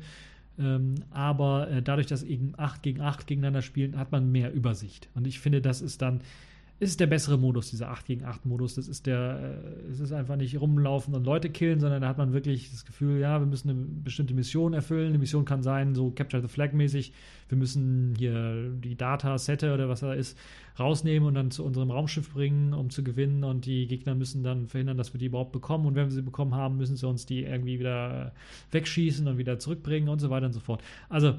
[0.57, 5.09] Ähm, aber äh, dadurch, dass eben 8 gegen 8 gegeneinander spielen, hat man mehr Übersicht.
[5.15, 6.21] Und ich finde, das ist dann
[6.79, 8.75] ist der bessere Modus, dieser 8 gegen 8 Modus.
[8.75, 12.19] Das ist der, äh, es ist einfach nicht rumlaufen und Leute killen, sondern da hat
[12.19, 15.11] man wirklich das Gefühl, ja, wir müssen eine bestimmte Mission erfüllen.
[15.11, 17.13] Die Mission kann sein, so Capture the Flag mäßig,
[17.49, 20.37] wir müssen hier die Data-Sette oder was da ist,
[20.77, 24.67] rausnehmen und dann zu unserem Raumschiff bringen, um zu gewinnen und die Gegner müssen dann
[24.67, 27.25] verhindern, dass wir die überhaupt bekommen und wenn wir sie bekommen haben, müssen sie uns
[27.25, 28.33] die irgendwie wieder
[28.71, 30.83] wegschießen und wieder zurückbringen und so weiter und so fort.
[31.09, 31.35] Also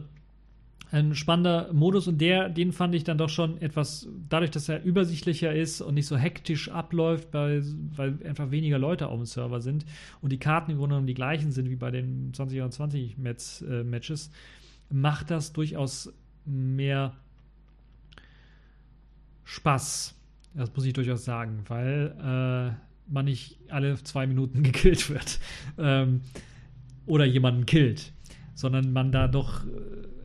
[0.90, 4.82] ein spannender Modus und der, den fand ich dann doch schon etwas, dadurch, dass er
[4.82, 7.62] übersichtlicher ist und nicht so hektisch abläuft, weil,
[7.94, 9.84] weil einfach weniger Leute auf dem Server sind
[10.22, 13.84] und die Karten im Grunde genommen die gleichen sind wie bei den 2020 Match, äh,
[13.84, 14.30] Matches,
[14.88, 16.12] macht das durchaus
[16.46, 17.14] mehr
[19.44, 20.14] Spaß.
[20.54, 25.38] Das muss ich durchaus sagen, weil äh, man nicht alle zwei Minuten gekillt wird
[25.76, 26.22] ähm,
[27.04, 28.12] oder jemanden killt,
[28.54, 29.68] sondern man da doch äh,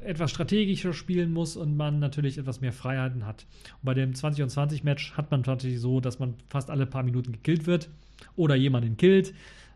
[0.06, 3.46] etwas strategischer spielen muss und man natürlich etwas mehr Freiheiten hat.
[3.82, 6.86] Und bei dem 20 und 20 Match hat man tatsächlich so, dass man fast alle
[6.86, 7.90] paar Minuten gekillt wird
[8.36, 9.34] oder jemanden killt.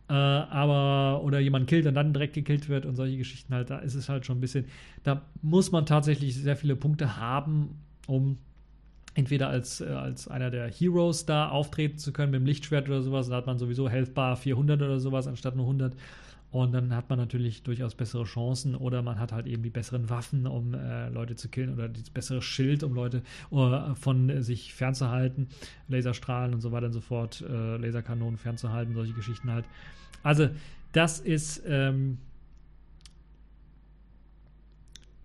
[0.09, 3.79] Äh, aber oder jemand killt und dann direkt gekillt wird und solche Geschichten halt, da
[3.79, 4.65] ist es halt schon ein bisschen,
[5.03, 8.37] da muss man tatsächlich sehr viele Punkte haben, um
[9.15, 13.01] entweder als, äh, als einer der Heroes da auftreten zu können mit dem Lichtschwert oder
[13.01, 15.93] sowas, da hat man sowieso Health Bar 400 oder sowas anstatt nur 100
[16.49, 20.09] und dann hat man natürlich durchaus bessere Chancen oder man hat halt eben die besseren
[20.09, 23.21] Waffen, um äh, Leute zu killen oder das bessere Schild, um Leute
[23.51, 25.49] uh, von sich fernzuhalten.
[25.89, 29.65] Laserstrahlen und so weiter und so fort, äh, Laserkanonen fernzuhalten, solche Geschichten halt.
[30.23, 30.49] Also,
[30.93, 31.63] das ist.
[31.67, 32.17] Ähm,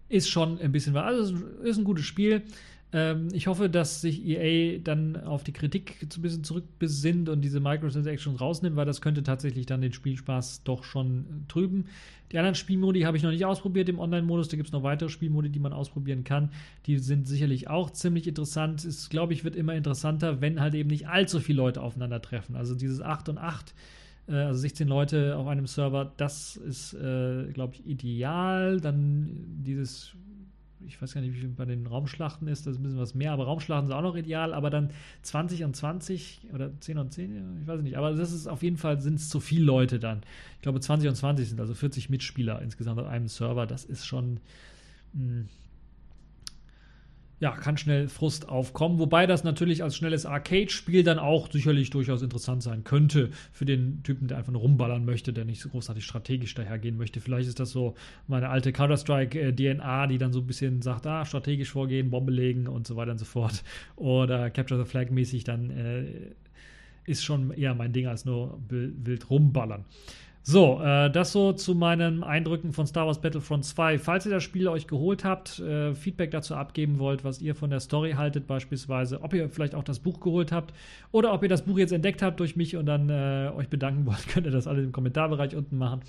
[0.08, 0.96] ist schon ein bisschen.
[0.96, 2.42] Also, ist ein gutes Spiel.
[2.92, 7.60] Ähm, ich hoffe, dass sich EA dann auf die Kritik ein bisschen zurückbesinnt und diese
[7.60, 11.86] Microtransactions rausnimmt, weil das könnte tatsächlich dann den Spielspaß doch schon trüben.
[12.32, 14.48] Die anderen Spielmodi habe ich noch nicht ausprobiert im Online-Modus.
[14.48, 16.50] Da gibt es noch weitere Spielmodi, die man ausprobieren kann.
[16.86, 18.84] Die sind sicherlich auch ziemlich interessant.
[18.84, 22.56] Es, glaube ich, wird immer interessanter, wenn halt eben nicht allzu viele Leute aufeinandertreffen.
[22.56, 23.74] Also dieses 8 und 8
[24.28, 28.80] äh, also 16 Leute auf einem Server, das ist, äh, glaube ich, ideal.
[28.80, 30.14] Dann dieses
[30.86, 33.14] ich weiß gar nicht, wie viel bei den Raumschlachten ist, das ist ein bisschen was
[33.14, 34.90] mehr, aber Raumschlachten sind auch noch ideal, aber dann
[35.22, 38.76] 20 und 20 oder 10 und 10, ich weiß nicht, aber das ist auf jeden
[38.76, 40.22] Fall, sind es zu viele Leute dann.
[40.56, 44.06] Ich glaube 20 und 20 sind also 40 Mitspieler insgesamt auf einem Server, das ist
[44.06, 44.40] schon,
[45.14, 45.48] mh, hm,
[47.42, 49.00] ja, kann schnell Frust aufkommen.
[49.00, 54.04] Wobei das natürlich als schnelles Arcade-Spiel dann auch sicherlich durchaus interessant sein könnte für den
[54.04, 57.20] Typen, der einfach nur rumballern möchte, der nicht so großartig strategisch dahergehen möchte.
[57.20, 57.96] Vielleicht ist das so
[58.28, 62.86] meine alte Counter-Strike-DNA, die dann so ein bisschen sagt, ah, strategisch vorgehen, Bombe legen und
[62.86, 63.64] so weiter und so fort.
[63.96, 66.04] Oder Capture the Flag-mäßig dann äh,
[67.06, 69.84] ist schon eher mein Ding als nur wild rumballern.
[70.44, 73.98] So, äh, das so zu meinen Eindrücken von Star Wars Battlefront 2.
[73.98, 77.70] Falls ihr das Spiel euch geholt habt, äh, Feedback dazu abgeben wollt, was ihr von
[77.70, 80.74] der Story haltet, beispielsweise, ob ihr vielleicht auch das Buch geholt habt
[81.12, 84.04] oder ob ihr das Buch jetzt entdeckt habt durch mich und dann äh, euch bedanken
[84.06, 86.00] wollt, könnt ihr das alle im Kommentarbereich unten machen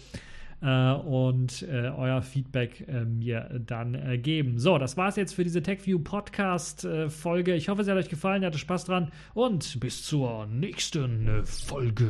[0.63, 4.57] äh, und äh, euer Feedback äh, mir dann geben.
[4.57, 7.53] So, das war's jetzt für diese TechView Podcast Folge.
[7.53, 12.09] Ich hoffe, es hat euch gefallen, ihr hattet Spaß dran und bis zur nächsten Folge.